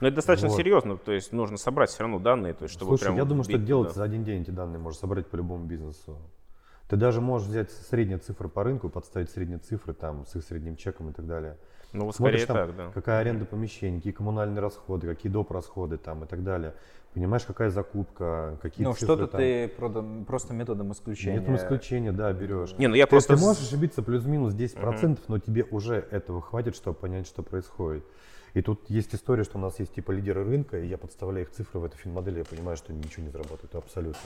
[0.00, 0.56] Но это достаточно Вот.
[0.56, 3.44] серьезно, то есть нужно собрать все равно данные, то есть чтобы Слушай, прям я думаю,
[3.44, 3.98] что бить, это делается да.
[3.98, 6.16] за один день эти данные можно собрать по любому бизнесу.
[6.88, 10.76] Ты даже можешь взять средние цифры по рынку, подставить средние цифры там с их средним
[10.76, 11.56] чеком и так далее.
[11.92, 12.92] Ну, вот Смотришь скорее там, так, да.
[12.92, 15.50] какая аренда помещений, какие коммунальные расходы, какие доп.
[15.50, 16.74] расходы там и так далее.
[17.14, 19.40] Понимаешь, какая закупка, какие Ну, что-то там.
[19.40, 21.36] ты прода- просто методом исключения.
[21.40, 22.74] Методом исключения, да, берешь.
[22.78, 23.34] Не, ну я То просто...
[23.36, 28.04] ты можешь ошибиться плюс-минус 10%, но тебе уже этого хватит, чтобы понять, что происходит.
[28.54, 31.52] И тут есть история, что у нас есть типа лидеры рынка, и я подставляю их
[31.52, 34.20] цифры в эту финмодель, я понимаю, что ничего не заработает абсолютно.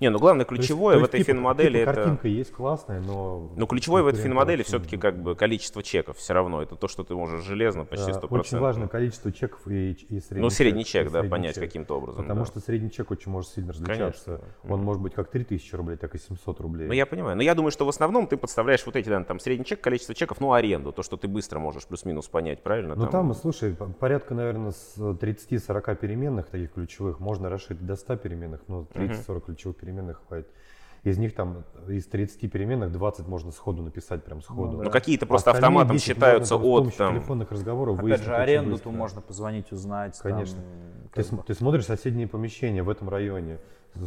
[0.00, 1.94] Не, ну главное То есть- ключевое то в есть, этой типа- финмодели типа это...
[1.94, 3.50] картинка есть классная, но...
[3.56, 6.62] Ну, ключевое в этой финмодели все-таки как бы количество чеков все равно.
[6.62, 8.26] Это то, что ты можешь железно, почти А, 100%.
[8.38, 11.04] Очень важно количество чеков и, и средний Ну, средний чек.
[11.04, 11.64] чек, да, средний понять чек.
[11.64, 12.22] каким-то образом.
[12.24, 12.46] Потому да.
[12.46, 14.24] что средний чек очень может сильно различаться.
[14.24, 16.86] Конечно, Он может быть как 3000 рублей, так и 700 рублей.
[16.86, 17.36] Ну, я понимаю.
[17.36, 20.14] Но я думаю, что в основном ты подставляешь вот эти, да, там, средний чек, количество
[20.14, 22.94] чеков, ну, аренду, то, что ты быстро можешь плюс-минус понять, правильно?
[22.94, 28.16] Ну там, слушай, по- порядка, наверное, с 30-40 переменных таких ключевых можно расширить до 100
[28.16, 29.87] переменных, но 30-40 ключевых переменных
[30.26, 30.48] хватит.
[31.04, 34.82] Из них там, из 30 переменных 20 можно сходу написать, прям сходу.
[34.82, 38.04] Ну, какие-то просто Остальные автоматом 10 считаются можно там с от, там, телефонных разговоров Опять
[38.04, 38.90] выяснить же, аренду быстро.
[38.90, 40.18] можно позвонить, узнать.
[40.20, 40.60] там, Конечно.
[41.12, 41.42] как Ты, бы.
[41.44, 43.58] ты смотришь соседние помещения в этом районе,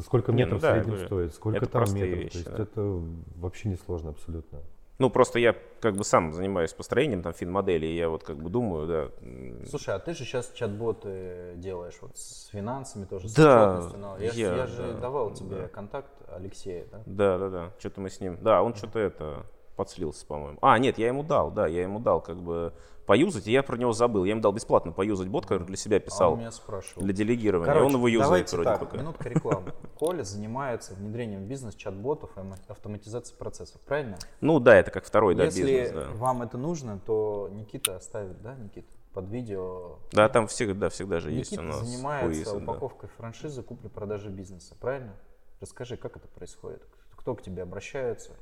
[0.06, 2.20] сколько Не, ну метров да, в среднем стоит, сколько это там метров.
[2.20, 2.64] вещи, То есть да.
[2.64, 3.02] это
[3.38, 4.60] вообще не сложно абсолютно.
[5.02, 8.52] Ну, просто я как бы сам занимаюсь построением там фин-модели, и я вот как бы
[8.52, 13.92] думаю, да, Слушай, а ты же сейчас чат-боты делаешь вот с финансами тоже, с Да,
[13.98, 15.68] но Я, я, я же да, давал тебе да.
[15.70, 17.02] контакт Алексея, да?
[17.08, 17.72] Да, да, да.
[17.80, 18.38] Что-то мы с ним.
[18.44, 19.44] Да, он что-то это
[19.82, 20.60] подслился, по-моему.
[20.62, 22.72] А, нет, я ему дал, да, я ему дал как бы
[23.08, 24.26] поюзать, и я про него забыл.
[24.26, 27.02] Я ему дал бесплатно поюзать бот, который для себя А писал он меня спрашивал.
[27.02, 27.66] для делегирования.
[27.66, 28.98] Короче, он его юзает давайте вроде так, пока.
[28.98, 29.74] минутка рекламы.
[29.98, 34.20] Коля занимается внедрением в бизнес чат-ботов и автоматизацией процессов, правильно?
[34.40, 36.14] Ну да, это как второй, да, Если бизнес, да.
[36.14, 39.98] вам это нужно, то Никита оставит, да, Никита, под видео.
[40.12, 42.58] Да, там всегда, всегда же есть Никита у нас занимается квизы, да.
[42.58, 45.16] упаковкой франшизы купли-продажи бизнеса, правильно?
[45.60, 46.84] Расскажи, как это происходит?
[47.16, 48.34] Кто к тебе обращается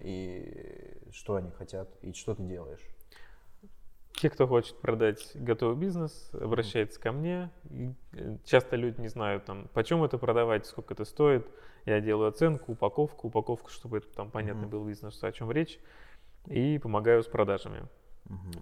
[0.00, 2.80] и что они хотят, и что ты делаешь?
[4.14, 7.50] Те, кто хочет продать готовый бизнес, обращается ко мне.
[8.12, 11.46] Э, часто люди не знают, там, почем это продавать, сколько это стоит.
[11.86, 14.70] Я делаю оценку, упаковку, упаковку, чтобы это там понятно Мгм.
[14.70, 15.80] было бизнесу, о чем речь.
[16.46, 17.88] И помогаю с продажами.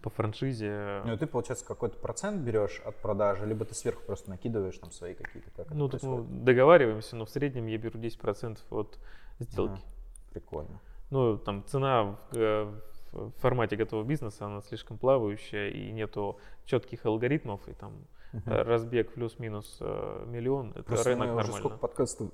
[0.03, 1.03] По франшизе.
[1.05, 4.91] Ну, и ты, получается, какой-то процент берешь от продажи, либо ты сверху просто накидываешь там
[4.91, 8.99] свои какие-то, как ну, тут мы договариваемся, но в среднем я беру 10% от
[9.39, 9.83] сделки.
[10.33, 10.81] Прикольно.
[11.11, 12.73] Ну, там цена в, э,
[13.13, 17.93] в формате готового бизнеса, она слишком плавающая, и нету четких алгоритмов, и там
[18.33, 21.59] э, разбег плюс-минус э, миллион, это Просто рынок мы уже нормально.
[21.59, 22.29] сколько подкастов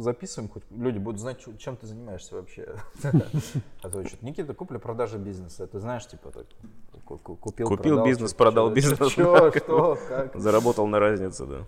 [0.00, 2.74] записываем, хоть люди будут знать, чё- чем ты занимаешься вообще.
[3.82, 5.66] А то что Никита, купля-продажа бизнеса.
[5.66, 6.30] Ты знаешь, типа,
[7.06, 10.36] купил, Купил продал, бизнес, продал чё- бизнес, чё, да, что, как.
[10.36, 11.58] Заработал на разницу, да.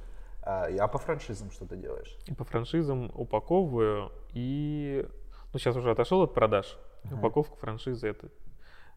[0.45, 2.15] А а по франшизам что ты делаешь?
[2.27, 5.07] И по франшизам упаковываю, и
[5.53, 6.79] ну, сейчас уже отошел от продаж.
[7.11, 8.29] Упаковка франшизы это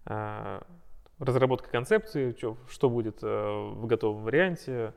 [0.06, 0.64] а,
[1.20, 4.93] разработка концепции, чё- что будет э, в готовом варианте,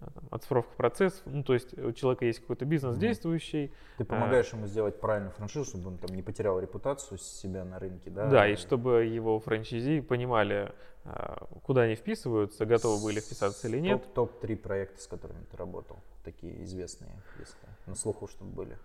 [0.00, 1.22] э, оцифровка процессов.
[1.26, 5.64] Ну, то есть у человека есть какой-то бизнес действующий, Ты помогаешь ему сделать правильную франшизу,
[5.64, 8.28] чтобы он там не потерял репутацию себя на рынке, да?
[8.30, 10.72] Да, и чтобы его франчайзи понимали,
[11.04, 14.02] а, куда они вписываются, готовы были вписаться или нет.
[14.14, 17.10] Топ- Топ-3 проекта, с которыми ты работал, такие известные,
[17.40, 17.56] если
[17.86, 18.78] на слуху, чтобы были.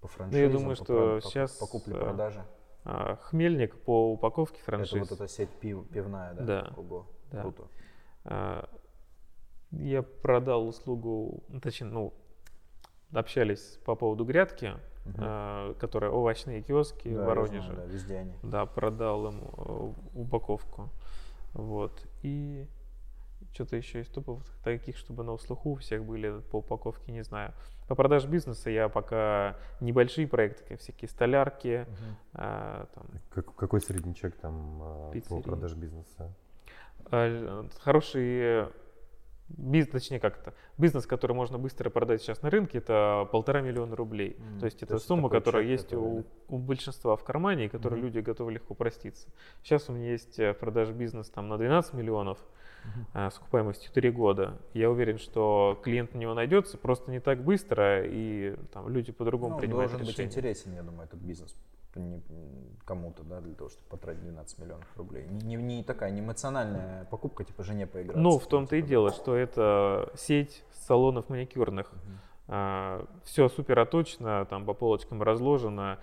[0.00, 2.44] По Ну, думаю, по что по- щас, по купле-продаже.
[2.84, 5.00] А, Хмельник по упаковке Это франшиз.
[5.00, 6.44] вот эта сеть пив- пивная, да?
[6.44, 6.72] Да.
[6.76, 7.40] Ого, Да.
[7.42, 7.64] круто.
[8.24, 8.68] А,
[9.70, 12.14] Я продал услугу, ну, точнее, ну,
[13.12, 14.72] общались по поводу грядки,
[15.18, 17.62] а, которая овощные киоски Да, в я Воронеже.
[17.72, 18.32] знаю, да, везде они.
[18.42, 20.88] Да, продал им э, упаковку.
[21.52, 21.92] Вот.
[22.22, 22.66] И
[23.52, 27.52] что-то еще из топов таких, чтобы на услуху у всех были по упаковке, не знаю.
[27.88, 31.86] По продаже бизнеса я пока небольшие проекты, как всякие столярки,
[32.34, 35.42] а, там, Как- какой средний чек там а, по Пиццерии.
[35.42, 36.30] продаже бизнеса?
[37.10, 38.66] а, хороший
[39.48, 43.96] бизнес, точнее как это, бизнес, который можно быстро продать сейчас на рынке, это полтора миллиона
[43.96, 44.36] рублей.
[44.38, 44.60] Мгм.
[44.60, 47.64] То есть То это есть сумма, которая чек, есть который, у, у большинства в кармане,
[47.64, 49.28] и которой люди готовы легко проститься.
[49.62, 52.36] Сейчас у меня есть э, в продаже бизнес там на 12 миллионов
[53.14, 54.58] а, с окупаемостью 3 года.
[54.74, 59.54] Я уверен, что клиент на него найдется, просто не так быстро, и там люди по-другому
[59.54, 60.28] Ну, принимают должен быть решения.
[60.28, 61.54] интересен, я думаю, этот бизнес
[61.94, 62.22] не-
[62.84, 65.26] кому-то, да, для того, чтобы потратить 12 миллионов рублей.
[65.28, 68.16] Не, не- такая, не эмоциональная покупка, типа жене поиграть.
[68.16, 71.90] Ну, в том-то и дело, что это сеть салонов маникюрных.
[73.24, 75.98] все супер оточно, там по полочкам разложено.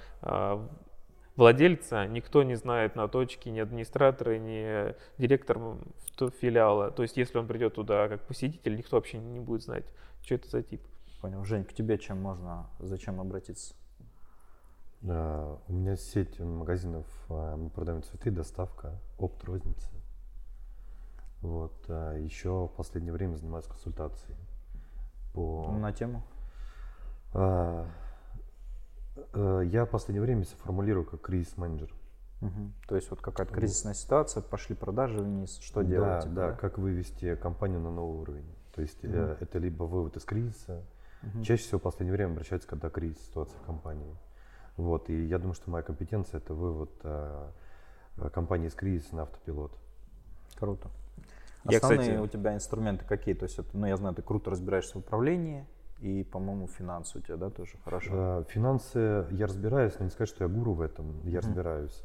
[1.35, 5.59] Владельца никто не знает на точке, ни администраторы, ни директор
[6.39, 6.91] филиала.
[6.91, 9.85] То есть, если он придет туда как посетитель, никто вообще не будет знать,
[10.21, 10.81] что это за тип.
[11.21, 11.43] Понял.
[11.43, 13.73] Жень, к тебе чем можно, зачем обратиться?
[15.07, 19.89] А, У меня сеть магазинов, а, мы продаем цветы, доставка, опт, розница.
[21.41, 21.73] Вот.
[21.89, 24.37] а Еще в последнее время занимаюсь консультацией
[25.33, 25.71] по...
[25.79, 26.23] На тему?
[29.15, 31.93] А, э, Я в последнее время себя формулирую как кризис-менеджер.
[32.41, 32.73] Мгм.
[32.87, 36.09] То есть вот какая-то кризисная ситуация, пошли продажи вниз, что делать?
[36.09, 38.45] Да, типа, да, как вывести компанию на новый уровень.
[38.73, 40.83] То есть э, это либо вывод из кризиса.
[41.43, 44.15] Чаще всего в последнее время обращаются, когда кризис ситуация в компании.
[44.77, 47.49] Вот, и я думаю, что моя компетенция это вывод э,
[48.31, 49.71] компании из кризиса на автопилот.
[50.59, 50.89] Круто.
[51.63, 53.33] Я, Основные кстати- у тебя инструменты какие?
[53.33, 55.65] То есть, это, ну, я знаю, ты круто разбираешься в управлении,
[55.99, 58.11] и, по-моему, финансы у тебя, да, тоже хорошо.
[58.13, 62.03] Э, Финансы я разбираюсь, но не сказать, что я гуру в этом, я разбираюсь.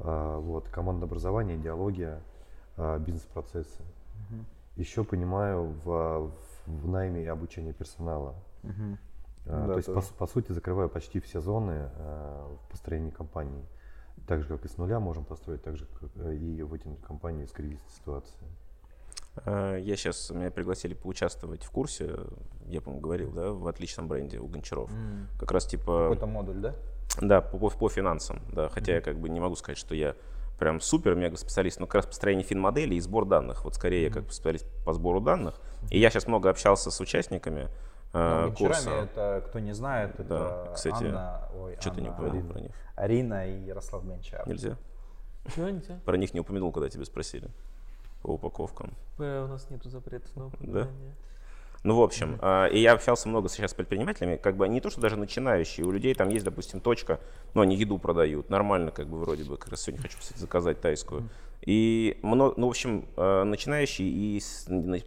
[0.00, 2.20] А, Вот, команда образования, идеология,
[2.76, 3.82] а, бизнес-процессы.
[4.76, 6.32] Еще понимаю в,
[6.66, 8.34] в найме и обучении персонала.
[9.46, 10.06] А, Да, То есть, по, тоже.
[10.18, 13.64] по сути, закрываю почти все зоны в построении компании.
[14.26, 17.46] Так же, как и с нуля можем построить, так же, как э, и вытянуть компанию
[17.46, 18.46] из кризисной ситуации.
[19.44, 22.16] Э, Я сейчас, меня пригласили поучаствовать в курсе,
[22.66, 24.90] я, по-моему, говорил, да, в отличном бренде у Гончаров.
[24.92, 25.28] М.
[25.38, 26.04] Как раз типа...
[26.04, 26.74] Какой-то модуль, да?
[27.20, 28.68] Да, по, по, по финансам, да.
[28.68, 30.14] Хотя я как бы не могу сказать, что я
[30.58, 33.64] прям супер мега специалист, но как раз построение финмодели и сбор данных.
[33.64, 35.60] Вот скорее я как специалист по сбору данных.
[35.90, 37.68] И я сейчас много общался с участниками
[38.12, 38.90] э, Ну, курса.
[38.90, 42.72] Это, кто не знает, это Да, кстати, Анна, ой, Что ты не упомянул про них?
[42.96, 44.46] Арина и Ярослав Гончар.
[44.46, 44.76] Нельзя.
[45.54, 46.00] Чего нельзя?
[46.04, 47.48] Про них не упомянул, когда тебя спросили
[48.22, 48.92] по упаковкам.
[49.18, 50.46] Э, У нас нету запретов на Да?
[50.48, 51.14] упоминание.
[51.84, 54.90] Ну, в общем, а, и я общался много сейчас с предпринимателями, как бы не то,
[54.90, 57.20] что даже начинающие, у людей там есть, допустим, точка,
[57.54, 60.80] но они еду продают, нормально, как бы вроде бы, как раз сегодня хочу, кстати, заказать
[60.80, 61.28] тайскую.
[61.62, 64.40] И, много, ну, в общем, а, начинающие и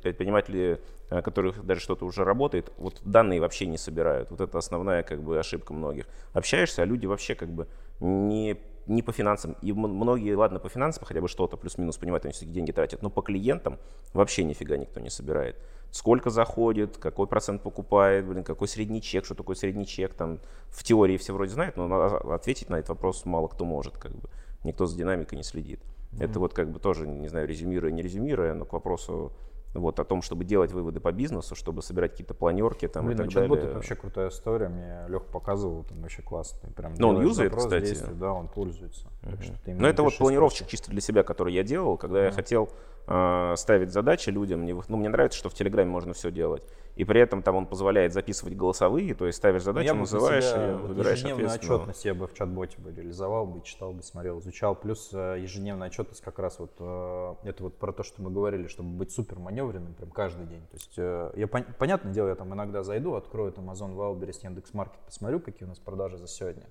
[0.02, 4.32] предприниматели, а, которых даже что-то уже работает, вот данные вообще не собирают.
[4.32, 6.08] Вот это основная, как бы, ошибка многих.
[6.34, 7.68] Общаешься, а люди вообще, как бы,
[8.00, 8.58] не
[8.88, 9.56] не по финансам.
[9.62, 13.10] И многие, ладно, по финансам хотя бы что-то плюс-минус понимают, они все-таки деньги тратят, но
[13.10, 13.78] по клиентам
[14.14, 15.58] вообще нифига никто не собирает.
[15.92, 20.84] Сколько заходит, какой процент покупает, блин, какой средний чек, что такое средний чек, там в
[20.84, 24.30] теории все вроде знают, но на- ответить на этот вопрос мало кто может, как бы.
[24.64, 25.82] Никто за динамикой не следит.
[26.20, 29.32] Это вот как бы тоже, не знаю, резюмируя, не резюмируя, но к вопросу
[29.74, 33.22] вот о том, чтобы делать выводы по бизнесу, чтобы собирать какие-то планерки там Блин, и
[33.22, 33.70] ну так чат-бот далее.
[33.70, 34.68] это вообще крутая история.
[34.68, 36.60] Мне Леха показывал, там вообще классно.
[36.62, 37.86] Ты Прям Ну, он юзает, запрос, кстати.
[37.86, 39.08] действие, да, он пользуется.
[39.22, 42.70] Так что Но это вот планировщик чисто для себя, который я делал, когда я хотел
[43.04, 44.66] ставить задачи людям.
[44.66, 46.64] Ну, мне нравится, что в Телеграме можно все делать.
[46.96, 50.02] И при этом там он позволяет записывать голосовые, то есть ставишь Ну, задачу, я для
[50.02, 54.04] называешь себя вот выбираешь ежедневную отчетность я бы в чат-боте бы реализовал бы, читал бы,
[54.04, 54.76] смотрел, изучал.
[54.76, 58.68] Плюс э, ежедневная отчетность как раз вот э, это вот про то, что мы говорили,
[58.68, 60.62] чтобы быть супер маневренным прям каждый день.
[60.70, 64.40] То есть э, я пон- понятное дело, я там иногда зайду, открою там Amazon, Wildberries,
[64.44, 66.68] Яндекс.Маркет, посмотрю, какие у нас продажи за сегодня.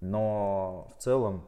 [0.00, 1.46] Но в целом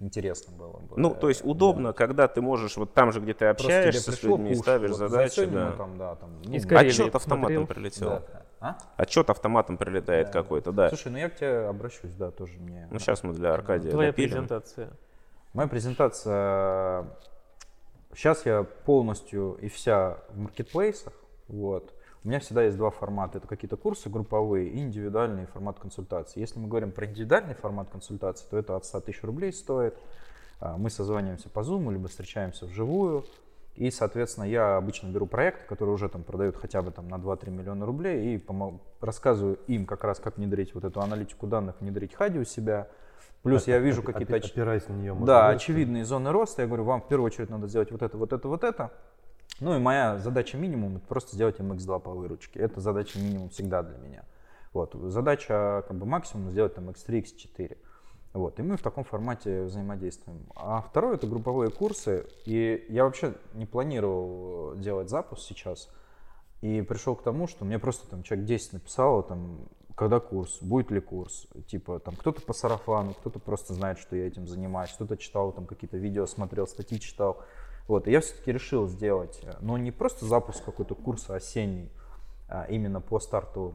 [0.00, 0.96] интересно было бы.
[0.96, 4.22] Ну, то есть э, удобно, когда ты можешь вот там же, где ты общаешься с
[4.22, 5.72] людьми, пуш, ставишь вот за задачи, да.
[5.72, 7.66] там, да, там, ну, Из Карелии Отчет автоматом посмотрел.
[7.66, 8.08] прилетел.
[8.08, 8.42] да.
[8.60, 8.76] А?
[8.96, 10.88] Отчет автоматом прилетает какой-то, да.
[10.88, 12.88] Слушай, ну я к тебе обращусь, да, тоже мне.
[12.90, 14.30] Ну, сейчас мы для Аркадия Твоя допилим.
[14.30, 14.90] презентация.
[15.54, 17.06] Моя презентация.
[18.14, 21.12] Сейчас я полностью и вся в маркетплейсах.
[21.48, 21.94] Вот.
[22.22, 23.38] У меня всегда есть два формата.
[23.38, 26.40] Это какие-то курсы групповые и индивидуальный формат консультации.
[26.40, 29.96] Если мы говорим про индивидуальный формат консультации, то это от 100 тысяч рублей стоит.
[30.60, 33.24] А, Мы созваниваемся по Zoom, либо встречаемся вживую.
[33.74, 37.50] И, соответственно, я обычно беру проекты, которые уже там продают хотя бы там на 2-3
[37.50, 42.12] миллиона рублей и помо- рассказываю им как раз, как внедрить вот эту аналитику данных, внедрить
[42.14, 42.88] хади у себя.
[43.42, 44.36] Плюс я вижу какие-то...
[44.36, 45.56] Опираясь на нее, да, больше.
[45.56, 46.60] очевидные зоны роста.
[46.60, 48.90] Я говорю, вам в первую очередь надо сделать вот это, вот это, вот это.
[49.58, 52.60] Ну и моя задача минимум это просто сделать MX2 по выручке.
[52.60, 54.24] Это задача минимум всегда для меня.
[54.72, 54.94] Вот.
[54.94, 57.76] Задача как бы максимум сделать там X3, X4.
[58.32, 58.58] Вот.
[58.58, 60.46] И мы в таком формате взаимодействуем.
[60.54, 62.26] А второе это групповые курсы.
[62.46, 65.90] И я вообще не планировал делать запуск сейчас.
[66.60, 70.90] И пришел к тому, что мне просто там человек 10 написало, там, когда курс, будет
[70.90, 71.46] ли курс.
[71.66, 75.66] Типа там кто-то по сарафану, кто-то просто знает, что я этим занимаюсь, кто-то читал там
[75.66, 77.42] какие-то видео, смотрел, статьи читал.
[77.90, 81.90] Вот, и я все-таки решил сделать, э, но не просто запуск какой-то курса осенний,
[82.48, 83.74] а именно по старту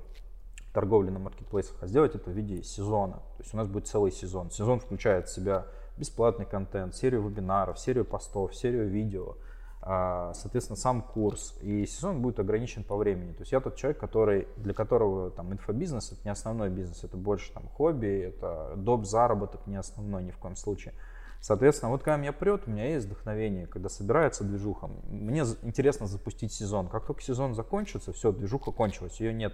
[0.73, 3.15] торговли на маркетплейсах, а сделать это в виде сезона.
[3.35, 4.51] То есть у нас будет целый сезон.
[4.51, 5.65] Сезон включает в себя
[5.97, 9.35] бесплатный контент, серию вебинаров, серию постов, серию видео,
[9.81, 11.53] а, соответственно, сам курс.
[11.61, 13.33] И сезон будет ограничен по времени.
[13.33, 17.17] То есть я тот человек, который, для которого там инфобизнес это не основной бизнес, это
[17.17, 19.03] больше там хобби, это доп.
[19.03, 20.93] заработок, не основной ни в коем случае.
[21.45, 24.89] Соответственно, вот когда меня прет, у меня есть вдохновение, когда собирается движуха.
[25.07, 26.87] Мне интересно запустить сезон.
[26.87, 29.53] Как только сезон закончится, все, движуха кончилась, ее нет.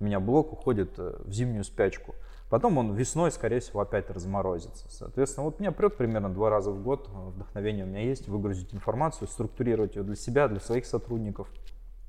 [0.00, 2.14] У меня блок уходит э, в зимнюю спячку.
[2.50, 4.84] Потом он весной, скорее всего, опять разморозится.
[4.90, 7.08] Соответственно, вот меня прет примерно два раза в год.
[7.08, 11.48] э, Вдохновение у меня есть, выгрузить информацию, структурировать ее для себя, для своих сотрудников.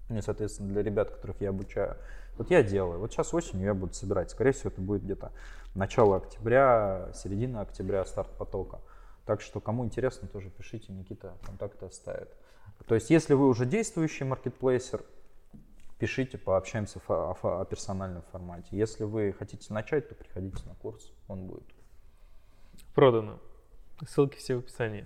[0.09, 1.95] Ну и, соответственно, для ребят, которых я обучаю.
[2.38, 2.99] Вот я делаю.
[2.99, 4.29] Вот сейчас осенью я буду собирать.
[4.29, 5.32] Скорее всего, это будет где-то
[5.73, 8.82] начало октября, середина октября, старт потока.
[9.26, 12.30] Так что, кому интересно, тоже пишите, Никита контакты оставит.
[12.88, 15.03] То есть, если вы уже действующий маркетплейсер,
[15.99, 18.67] пишите, пообщаемся о, фо- о персональном формате.
[18.72, 21.63] Если вы хотите начать, то приходите на курс, он будет.
[22.95, 23.39] Продано.
[24.07, 25.05] Ссылки все в описании.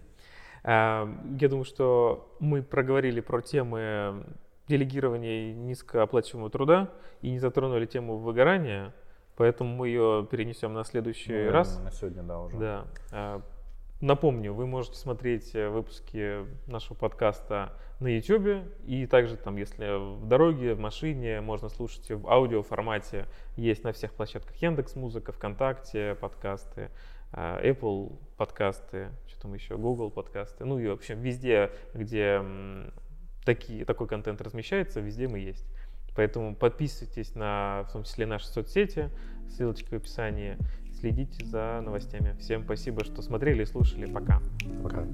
[0.63, 1.07] А,
[1.38, 4.26] Я думаю, что мы проговорили про темы
[4.70, 6.89] делегирования и низкооплачиваемого труда
[7.22, 8.93] и не затронули тему выгорания,
[9.36, 11.78] поэтому мы ее перенесем на следующий Ну, раз.
[11.84, 12.57] На сегодня, да, уже.
[12.57, 13.41] Да.
[14.02, 17.72] Напомню, вы можете смотреть э, выпуски нашего подкаста
[18.02, 23.26] на YouTube, и также там, если в дороге, в машине, можно слушать в аудио формате.
[23.56, 26.91] Есть на всех площадках Яндекс Музыка, ВКонтакте подкасты,
[27.32, 30.66] а, Apple подкасты, что там еще, Google подкасты.
[30.66, 32.41] Ну и, в общем, везде, где
[33.46, 35.66] такие, такой контент размещается, везде мы есть.
[36.18, 39.10] Поэтому подписывайтесь на, в том числе, наши соцсети,
[39.50, 40.58] ссылочка в описании.
[41.00, 42.36] Следите за новостями.
[42.39, 44.06] Всем спасибо, что смотрели и слушали.
[44.06, 44.41] Пока.
[44.82, 45.06] Пока.